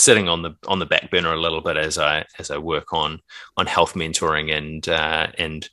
[0.00, 2.92] sitting on the on the back burner a little bit as I as I work
[2.92, 3.20] on
[3.56, 5.68] on health mentoring and uh, and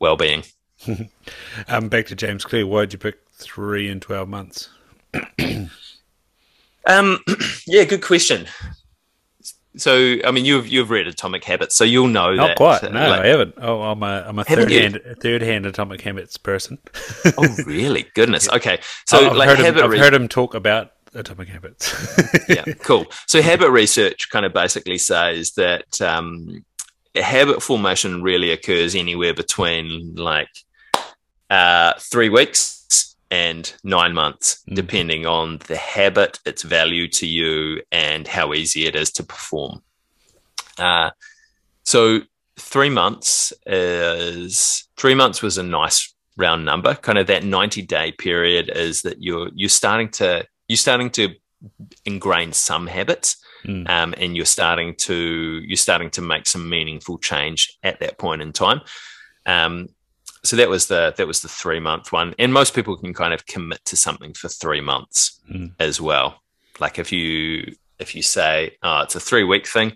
[0.00, 0.42] well being.
[1.68, 2.66] um, back to James Clear.
[2.66, 4.68] Why did you pick three and twelve months?
[6.86, 7.18] um,
[7.66, 8.46] yeah, good question.
[9.76, 12.56] So, I mean, you've you've read Atomic Habits, so you'll know Not that.
[12.56, 12.82] quite.
[12.84, 13.54] uh, No, like- I haven't.
[13.58, 14.80] Oh, I'm a I'm a third you?
[14.80, 16.78] hand third hand Atomic Habits person.
[17.36, 18.06] oh, really?
[18.14, 18.48] Goodness.
[18.58, 18.78] Okay.
[19.06, 21.94] So, Oh, I've, like, heard him, I've heard him talk about Atomic Habits.
[22.48, 23.06] yeah, cool.
[23.26, 26.64] So habit research kind of basically says that um,
[27.14, 30.48] habit formation really occurs anywhere between like
[31.50, 34.74] uh, three weeks and nine months, Mm.
[34.74, 39.82] depending on the habit, its value to you, and how easy it is to perform.
[40.78, 41.10] Uh,
[41.84, 42.20] so
[42.56, 46.94] three months is three months was a nice round number.
[46.94, 51.34] Kind of that ninety day period is that you're you're starting to you're starting to
[52.04, 53.36] ingrain some habits
[53.66, 53.90] Mm.
[53.90, 55.14] um, and you're starting to
[55.66, 58.80] you're starting to make some meaningful change at that point in time
[59.46, 59.88] um,
[60.44, 63.34] so that was the that was the three month one and most people can kind
[63.34, 65.72] of commit to something for three months Mm.
[65.80, 66.40] as well
[66.78, 69.92] like if you if you say oh, it's a three week thing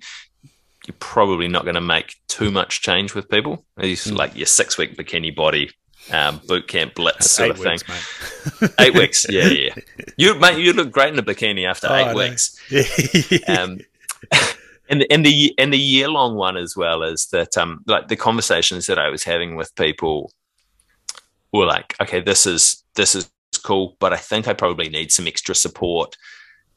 [0.88, 4.16] you're probably not going to make too much change with people it's Mm.
[4.16, 5.70] like your six week bikini body
[6.10, 7.72] um, boot camp blitz sort eight of thing.
[7.72, 8.70] weeks, mate.
[8.80, 9.26] eight weeks?
[9.30, 9.74] Yeah yeah
[10.16, 12.58] you mate you look great in a bikini after Oh, eight weeks.
[13.48, 13.78] Um,
[14.88, 18.08] and the and the and the year long one as well is that um like
[18.08, 20.32] the conversations that I was having with people
[21.52, 23.30] were like, okay, this is this is
[23.62, 26.16] cool, but I think I probably need some extra support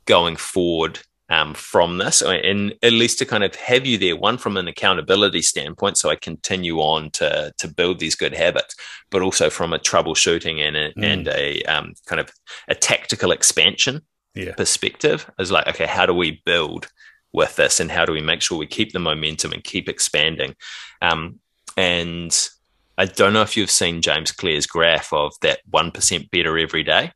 [0.06, 1.00] going forward
[1.30, 4.68] um, from this, and at least to kind of have you there, one from an
[4.68, 8.76] accountability standpoint, so I continue on to to build these good habits,
[9.10, 11.04] but also from a troubleshooting and a, Mm.
[11.04, 12.30] and a um, kind of
[12.68, 14.02] a tactical expansion
[14.36, 14.54] yeah.
[14.54, 16.88] perspective is like, okay, how do we build
[17.34, 20.56] with this and how do we make sure we keep the momentum and keep expanding?
[21.02, 21.40] Um,
[21.76, 22.50] and
[22.98, 27.12] I don't know if you've seen James Clear's graph of that 1% better every day.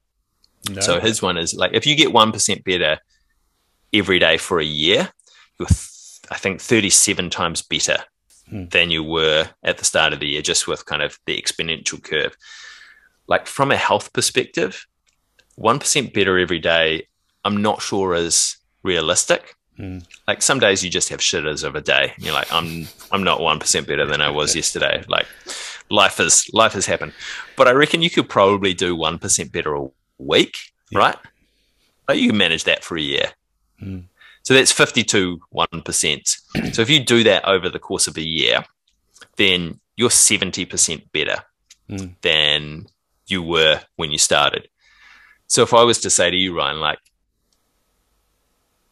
[0.69, 0.81] No.
[0.81, 2.99] So his one is like, if you get 1% better
[3.93, 5.09] every day for a year,
[5.59, 7.97] you're, th- I think, 37 times better
[8.49, 8.65] Hmm.
[8.69, 12.03] than you were at the start of the year, just with kind of the exponential
[12.03, 12.35] curve.
[13.27, 14.87] Like from a health perspective,
[15.59, 17.07] 1% better every day,
[17.45, 19.55] I'm not sure is realistic.
[19.77, 19.99] Hmm.
[20.27, 22.13] Like some days you just have shitters of a day.
[22.17, 25.03] You're like, I'm I'm not one percent better than I was yesterday.
[25.07, 25.27] Like
[25.91, 27.13] life is life has happened.
[27.55, 29.87] But I reckon you could probably do one percent better a
[30.17, 30.57] week,
[30.89, 30.99] Yeah.
[30.99, 31.17] right?
[32.07, 33.31] Like you can manage that for a year.
[33.79, 33.99] Hmm.
[34.43, 36.73] So that's 52 1%.
[36.73, 38.65] so if you do that over the course of a year,
[39.37, 41.43] then you're 70% better
[41.89, 42.09] Hmm.
[42.21, 42.85] than
[43.25, 44.67] you were when you started.
[45.47, 46.99] So if I was to say to you, Ryan, like,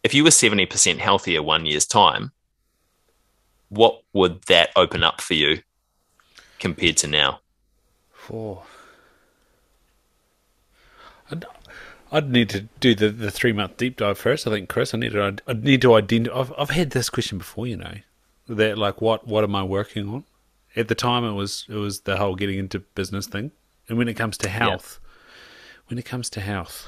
[0.03, 2.31] if you were 70% healthier one year's time,
[3.69, 5.61] what would that open up for you
[6.59, 7.41] compared to now?
[8.11, 8.63] Four.
[12.11, 14.47] I'd, need to do the, the three month deep dive first.
[14.47, 14.93] I think, Chris.
[14.93, 15.35] I need to.
[15.47, 16.39] I need to identify.
[16.39, 17.67] I've, I've had this question before.
[17.67, 17.95] You know,
[18.47, 20.23] that like what what am I working on?
[20.75, 23.51] At the time, it was it was the whole getting into business thing,
[23.89, 24.99] and when it comes to health,
[25.87, 26.87] when it comes to health,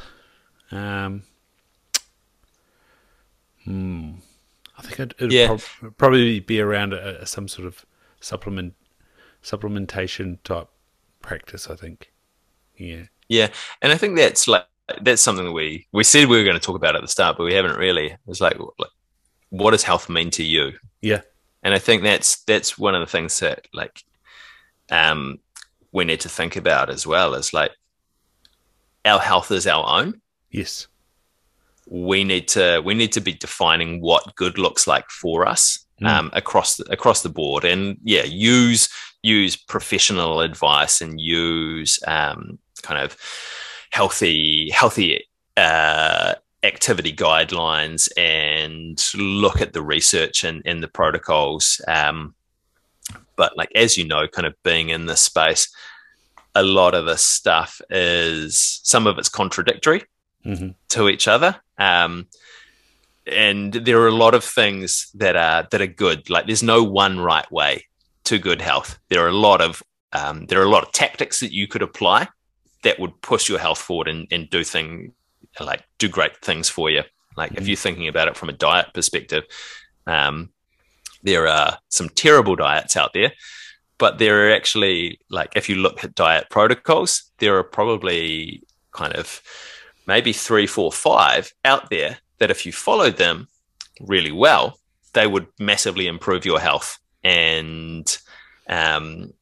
[0.72, 1.24] um,
[3.66, 4.12] hmm,
[4.78, 5.48] I think it'd, it'd Yeah.
[5.48, 7.86] prob- probably be around a, a, some sort of
[8.20, 8.76] supplement
[9.44, 10.68] supplementation type
[11.22, 11.70] practice.
[11.70, 12.12] I think,
[12.78, 13.04] yeah.
[13.28, 13.50] Yeah,
[13.82, 14.66] and I think that's like
[15.02, 17.44] that's something we we said we were going to talk about at the start, but
[17.44, 18.16] we haven't really.
[18.28, 18.90] It's like, like,
[19.50, 20.74] what does health mean to you?
[21.02, 21.22] Yeah.
[21.64, 24.04] And I think that's that's one of the things that like
[24.92, 25.40] um
[25.92, 27.72] we need to think about as well is like
[29.06, 30.22] our health is our own.
[30.52, 30.88] Yes.
[31.88, 36.08] We need to we need to be defining what good looks like for us Mm.
[36.08, 38.88] um, across the, across the board, and yeah, use
[39.22, 43.18] use professional advice and use um, kind of
[43.90, 45.26] healthy healthy
[45.58, 51.82] uh, activity guidelines and look at the research and, and the protocols.
[51.88, 52.36] Um,
[53.36, 55.74] but like as you know, kind of being in this space,
[56.56, 60.04] a lot of this stuff is some of it's contradictory
[60.44, 61.56] hmm to each other.
[61.78, 62.28] Um,
[63.28, 66.30] and there are a lot of things that are that are good.
[66.30, 67.86] Like there's no one right way
[68.26, 69.00] to good health.
[69.10, 69.84] There are a lot of
[70.14, 72.28] um, there are a lot of tactics that you could apply
[72.84, 75.14] that would push your health forward and, and do thing
[75.60, 77.04] like do great things for you.
[77.36, 77.68] Like if Mhm.
[77.68, 79.44] you're thinking about it from a diet perspective,
[80.08, 80.50] um,
[81.24, 83.34] there are some terrible diets out there,
[83.98, 89.14] but there are actually like if you look at diet protocols, there are probably kind
[89.14, 89.42] of
[90.08, 93.48] maybe three, four, five out there that if you followed them
[94.00, 94.80] really well,
[95.14, 98.18] they would massively improve your health and
[98.70, 99.34] um,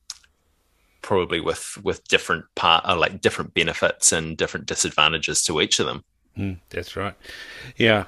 [1.07, 5.85] probably with with different part uh, like different benefits and different disadvantages to each of
[5.85, 6.03] them.
[6.37, 7.15] Mm, that's right.
[7.77, 8.03] Yeah.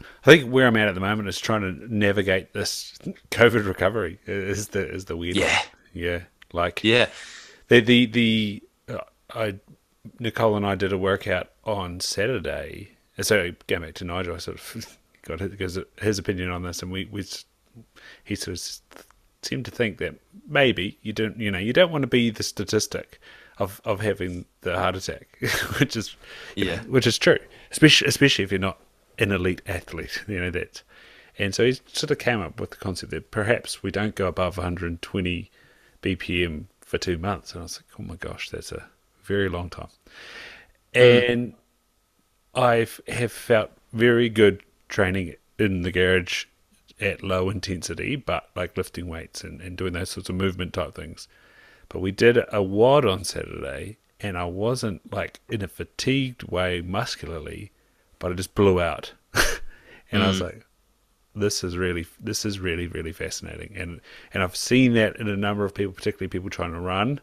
[0.00, 2.96] I think where I'm at at the moment is trying to navigate this
[3.30, 4.18] COVID recovery.
[4.24, 5.66] Is the is the weird yeah one.
[5.92, 6.20] yeah
[6.54, 7.10] like yeah
[7.68, 8.98] the the the uh,
[9.34, 9.56] I
[10.18, 12.92] Nicole and I did a workout on Saturday.
[13.20, 16.90] So going back to Nigel, I sort of got his, his opinion on this, and
[16.90, 17.26] we we
[18.24, 19.06] he sort of
[19.42, 20.14] seemed to think that
[20.48, 23.20] maybe you don't you know you don't want to be the statistic
[23.58, 25.38] of of having the heart attack,
[25.78, 26.16] which is
[26.56, 27.38] yeah, know, which is true,
[27.70, 28.78] especially especially if you're not
[29.18, 30.82] an elite athlete, you know that.
[31.38, 34.26] And so he sort of came up with the concept that perhaps we don't go
[34.26, 35.50] above 120
[36.02, 37.52] BPM for two months.
[37.52, 38.84] And I was like, oh my gosh, that's a
[39.22, 39.88] very long time.
[40.94, 41.30] Mm.
[41.30, 41.54] And
[42.54, 46.44] I have felt very good training in the garage
[47.02, 50.94] at low intensity, but like lifting weights and, and doing those sorts of movement type
[50.94, 51.28] things.
[51.88, 56.80] But we did a WOD on Saturday, and I wasn't like in a fatigued way
[56.80, 57.72] muscularly,
[58.18, 59.12] but I just blew out.
[59.34, 60.24] and mm.
[60.24, 60.64] I was like,
[61.34, 64.00] this is really this is really really fascinating and
[64.34, 67.20] and I've seen that in a number of people particularly people trying to run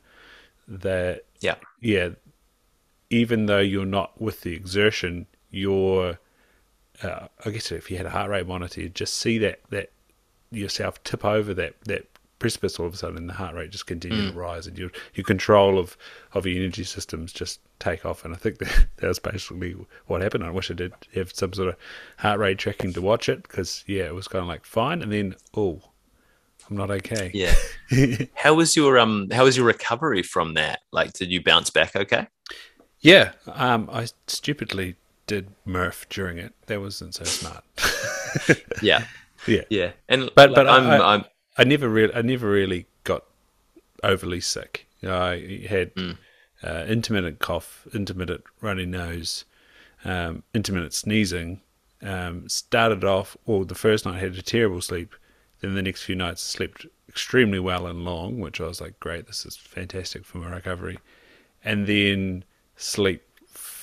[0.68, 2.10] that yeah yeah
[3.10, 6.18] even though you're not with the exertion you're
[7.04, 9.92] uh, I guess if you had a heart rate monitor you'd just see that that
[10.52, 12.08] yourself tip over that that
[12.40, 14.32] precipice all of a sudden and the heart rate just continue mm.
[14.32, 15.98] to rise and your your control of
[16.34, 18.26] of your energy systems just take off.
[18.26, 19.76] And I think that that was basically
[20.08, 20.44] what happened.
[20.44, 21.76] I wish I did have some sort of
[22.18, 25.02] heart rate tracking to watch it because yeah it was kind of like fine.
[25.02, 25.82] And then oh
[26.70, 27.32] I'm not okay.
[27.34, 27.56] Yeah.
[28.36, 30.80] How was your um how was your recovery from that?
[30.92, 32.28] Like did you bounce back okay?
[33.02, 34.96] Yeah um I stupidly
[35.30, 37.64] did Murph during it that wasn't so smart
[38.82, 39.06] yeah
[39.48, 41.26] yeah yeah and but like, but I'm, I, I'm
[41.60, 43.26] I never really, I never really got
[44.02, 44.88] overly sick.
[45.02, 46.18] You know, I had mm.
[46.64, 49.44] uh, intermittent cough, intermittent runny nose,
[50.06, 51.60] um, intermittent sneezing.
[52.02, 55.14] Um, started off, well, the first night I had a terrible sleep.
[55.60, 58.98] Then the next few nights I slept extremely well and long, which I was like,
[59.02, 60.98] great, this is fantastic for my recovery.
[61.66, 62.46] And then
[62.78, 63.22] sleep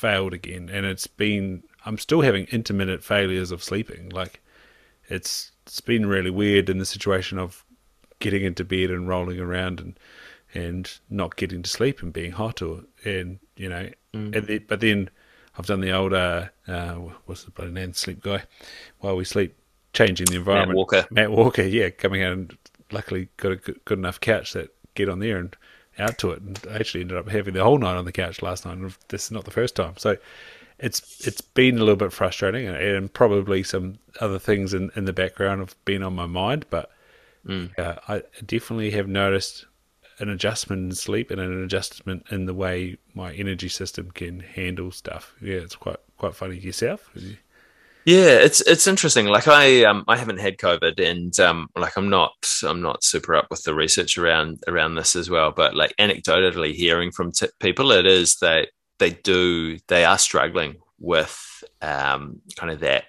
[0.07, 1.63] failed again, and it's been.
[1.85, 4.11] I'm still having intermittent failures of sleeping.
[4.11, 4.41] Like,
[5.09, 7.65] it's it's been really weird in the situation of
[8.21, 9.99] getting into bed and rolling around and
[10.55, 14.35] and not getting to sleep and being hot or and you know mm.
[14.35, 15.11] and but then
[15.59, 16.95] I've done the old uh, uh
[17.27, 18.45] what's the bloody name sleep guy
[19.01, 19.55] while we sleep
[19.93, 22.59] changing the environment Matt Walker Matt Walker yeah coming out and
[22.91, 25.57] luckily got a good, good enough couch that get on there and
[25.99, 28.43] out to it and I actually ended up having the whole night on the couch
[28.43, 30.17] last night and this is not the first time so
[30.79, 35.07] it's it's been a little bit frustrating and, and probably some other things in, in
[35.07, 36.91] the background have been on my mind but
[37.47, 37.79] Mm.
[37.79, 39.67] Uh, I definitely have noticed
[40.19, 44.91] an adjustment in sleep and an adjustment in the way my energy system can handle
[44.91, 45.35] stuff.
[45.41, 46.57] Yeah, it's quite quite funny.
[46.59, 47.11] Yourself?
[48.07, 49.27] Yeah, it's it's interesting.
[49.27, 53.35] Like I um I haven't had COVID, and um like I'm not I'm not super
[53.35, 55.51] up with the research around around this as well.
[55.51, 58.69] But like anecdotally hearing from t- people, it is that
[59.01, 63.05] they do they are struggling with um, kind of that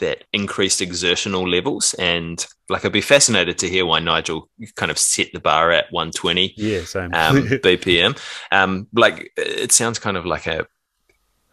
[0.00, 1.94] that increased exertional levels.
[1.94, 5.90] And like, I'd be fascinated to hear why Nigel kind of set the bar at
[5.90, 7.14] 120 yeah, same.
[7.14, 8.18] um, BPM.
[8.52, 10.66] Um, like, it sounds kind of like a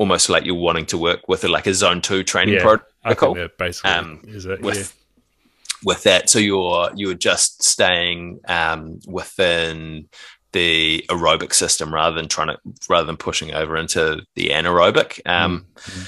[0.01, 3.35] almost like you're wanting to work with a, like a zone two training yeah, protocol.
[3.59, 5.81] basically um, is it, with, yeah.
[5.85, 6.27] with that.
[6.27, 10.09] So you're you're just staying um, within
[10.53, 12.57] the aerobic system rather than trying to
[12.89, 15.21] rather than pushing over into the anaerobic.
[15.27, 16.03] Um, mm-hmm.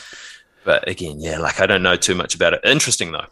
[0.66, 2.62] But again, yeah, like I don't know too much about it.
[2.64, 3.28] Interesting though.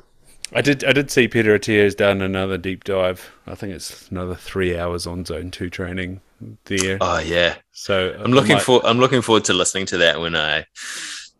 [0.53, 0.83] I did.
[0.83, 3.31] I did see Peter Attia's done another deep dive.
[3.47, 6.21] I think it's another three hours on Zone Two training
[6.65, 6.97] there.
[7.01, 7.55] Oh yeah.
[7.71, 8.63] So I'm looking might...
[8.63, 8.85] for.
[8.85, 10.65] I'm looking forward to listening to that when I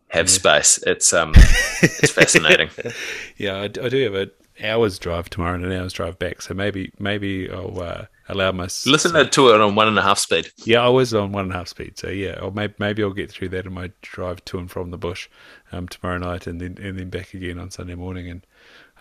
[0.10, 0.32] have yeah.
[0.32, 0.80] space.
[0.86, 2.70] It's um, it's fascinating.
[3.38, 6.42] yeah, I, I, do have an hour's drive tomorrow and an hour's drive back.
[6.42, 10.20] So maybe maybe I'll uh, allow my listen to it on one and a half
[10.20, 10.50] speed.
[10.66, 11.98] Yeah, I was on one and a half speed.
[11.98, 14.92] So yeah, or maybe maybe I'll get through that in my drive to and from
[14.92, 15.30] the bush
[15.72, 18.30] um, tomorrow night, and then and then back again on Sunday morning.
[18.30, 18.46] And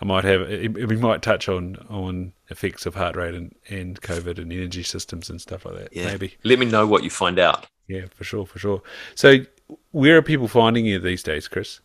[0.01, 4.39] I might have we might touch on on effects of heart rate and, and COVID
[4.39, 5.95] and energy systems and stuff like that.
[5.95, 6.07] Yeah.
[6.07, 7.67] Maybe let me know what you find out.
[7.87, 8.81] Yeah, for sure, for sure.
[9.15, 9.39] So,
[9.91, 11.81] where are people finding you these days, Chris?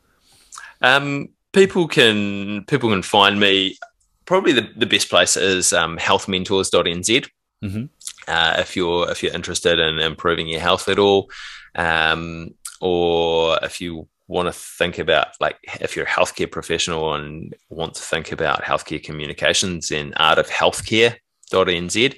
[0.80, 3.76] Um, people can people can find me.
[4.24, 7.28] Probably the, the best place is um, healthmentors.nz.
[7.62, 7.84] Mm-hmm.
[8.26, 11.30] Uh, if you're if you're interested in improving your health at all,
[11.74, 17.55] um, or if you want to think about like if you're a healthcare professional and
[17.69, 22.16] want to think about healthcare communications in art of healthcare.nz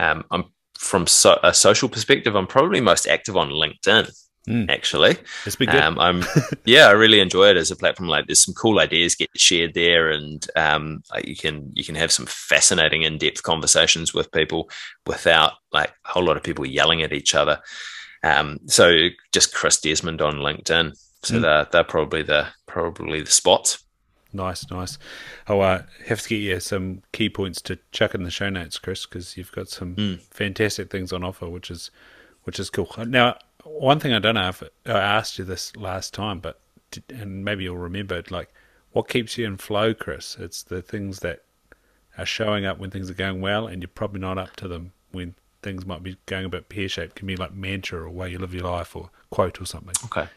[0.00, 0.44] um, i'm
[0.78, 4.10] from so, a social perspective i'm probably most active on linkedin
[4.48, 4.68] mm.
[4.68, 5.82] actually it's been good.
[5.82, 6.24] Um, i'm
[6.64, 9.74] yeah i really enjoy it as a platform like there's some cool ideas get shared
[9.74, 14.68] there and um, you can you can have some fascinating in-depth conversations with people
[15.06, 17.60] without like a whole lot of people yelling at each other
[18.22, 20.96] um, so just Chris Desmond on LinkedIn.
[21.26, 21.42] So mm.
[21.42, 23.82] they're, they're probably the probably the spots.
[24.32, 24.98] Nice, nice.
[25.48, 28.50] Oh, I uh, have to get you some key points to chuck in the show
[28.50, 30.20] notes, Chris, because you've got some mm.
[30.20, 31.90] fantastic things on offer, which is
[32.44, 32.92] which is cool.
[32.98, 36.60] Now, one thing I don't know if I asked you this last time, but
[37.08, 38.52] and maybe you'll remember, it, like
[38.92, 40.36] what keeps you in flow, Chris?
[40.38, 41.42] It's the things that
[42.16, 44.92] are showing up when things are going well, and you're probably not up to them
[45.12, 47.16] when things might be going a bit pear shaped.
[47.16, 49.94] Can be like mantra or way you live your life or quote or something.
[50.04, 50.28] Okay.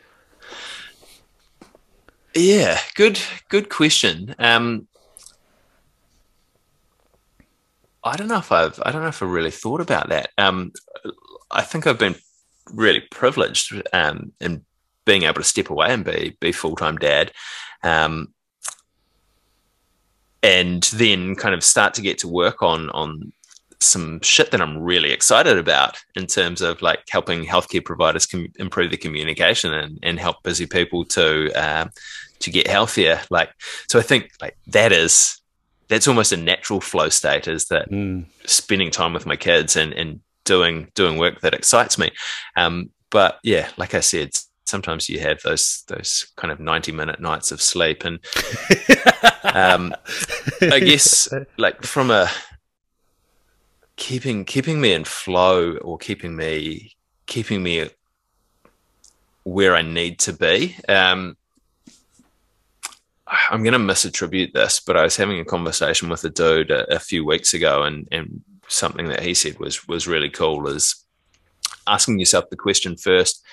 [2.36, 3.20] Yeah, good
[3.50, 4.36] good question.
[4.38, 4.88] Um,
[8.04, 10.30] I don't know if I've I don't know if I really thought about that.
[10.38, 10.72] Um,
[11.52, 12.16] I think I've been
[12.72, 14.64] really privileged um, in
[15.06, 17.32] being able to step away and be be full time dad,
[17.84, 18.34] um,
[20.44, 23.34] and then kind of start to get to work on on
[23.82, 28.52] some shit that I'm really excited about in terms of like helping healthcare providers com-
[28.58, 31.90] improve the communication and, and help busy people to um,
[32.40, 33.22] to get healthier.
[33.30, 33.52] Like,
[33.88, 35.40] so I think like that is
[35.88, 38.26] that's almost a natural flow state is that mm.
[38.46, 42.12] spending time with my kids and and doing doing work that excites me.
[42.56, 44.32] Um, but yeah, like I said,
[44.66, 48.20] sometimes you have those those kind of 90 minute nights of sleep and
[49.44, 49.96] um,
[50.62, 51.28] i guess
[51.58, 52.30] like from a
[54.00, 56.96] keeping keeping me in flow or keeping me
[57.28, 57.90] keeping me
[59.44, 60.76] where I need to be.
[60.88, 61.38] Um,
[63.28, 66.96] I'm going to misattribute this, but I was having a conversation with a dude a,
[66.96, 71.04] a, few weeks ago, and and something that he said was was really cool is
[71.86, 73.44] asking yourself the question first: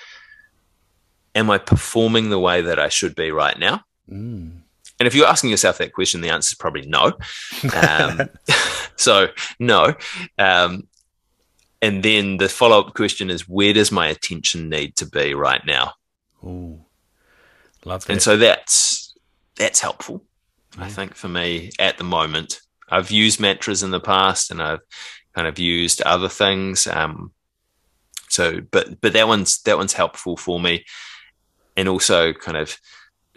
[1.35, 3.83] Am I performing the way that I should be right now?
[4.09, 4.61] Mm.
[4.99, 7.13] And if you're asking yourself that question, the answer is probably no.
[7.75, 8.29] Um,
[8.95, 9.27] so
[9.59, 9.93] no.
[10.37, 10.87] Um,
[11.81, 15.61] and then the follow up question is, where does my attention need to be right
[15.65, 15.93] now?
[16.43, 16.81] Ooh,
[17.85, 18.13] love that.
[18.13, 19.15] And so that's
[19.55, 20.23] that's helpful,
[20.77, 20.85] yeah.
[20.85, 22.61] I think, for me at the moment.
[22.89, 24.79] I've used mantras in the past, and I've
[25.35, 26.87] kind of used other things.
[26.87, 27.31] Um,
[28.29, 30.85] so, but but that one's that one's helpful for me,
[31.75, 32.77] and also kind of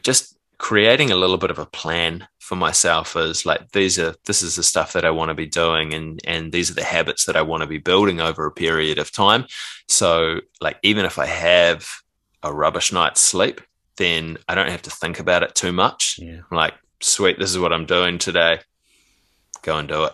[0.03, 4.43] just creating a little bit of a plan for myself is like these are this
[4.43, 7.24] is the stuff that I want to be doing and and these are the habits
[7.24, 9.47] that I want to be building over a period of time.
[9.89, 11.89] So like even if I have
[12.43, 13.62] a rubbish night's sleep,
[13.97, 16.19] then I don't have to think about it too much.
[16.19, 16.41] Yeah.
[16.51, 18.61] Like, sweet, this is what I'm doing today.
[19.62, 20.12] Go and do it.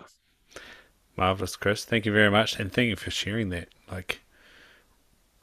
[1.17, 1.85] Marvelous, Chris.
[1.85, 3.69] Thank you very much, and thank you for sharing that.
[3.91, 4.21] Like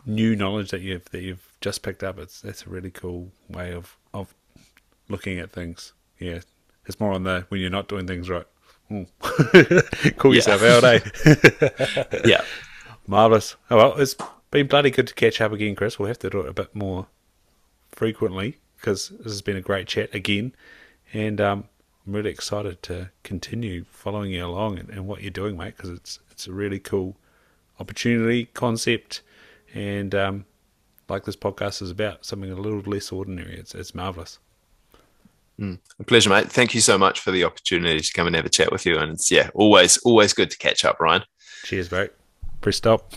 [0.05, 2.19] new knowledge that you've that you've just picked up.
[2.19, 3.97] It's that's a really cool way of
[5.09, 5.93] looking at things.
[6.19, 6.39] Yeah,
[6.85, 8.45] it's more on the when you're not doing things right.
[10.17, 10.99] Call yourself out, eh?
[12.25, 12.43] yeah.
[13.07, 13.55] Marvelous.
[13.69, 14.15] Oh, well, it's
[14.51, 15.97] been bloody good to catch up again, Chris.
[15.97, 17.07] We'll have to do it a bit more
[17.91, 20.53] frequently because this has been a great chat again.
[21.11, 21.65] And um,
[22.05, 25.89] I'm really excited to continue following you along and, and what you're doing, mate, because
[25.89, 27.15] it's, it's a really cool
[27.79, 29.21] opportunity, concept,
[29.73, 30.45] and um,
[31.09, 33.57] like this podcast is about, something a little less ordinary.
[33.57, 34.39] It's, it's marvelous.
[35.59, 36.51] Mm, a pleasure, mate.
[36.51, 38.97] Thank you so much for the opportunity to come and have a chat with you.
[38.97, 41.23] And it's, yeah, always, always good to catch up, Ryan.
[41.63, 42.11] Cheers, mate.
[42.61, 43.13] Press stop.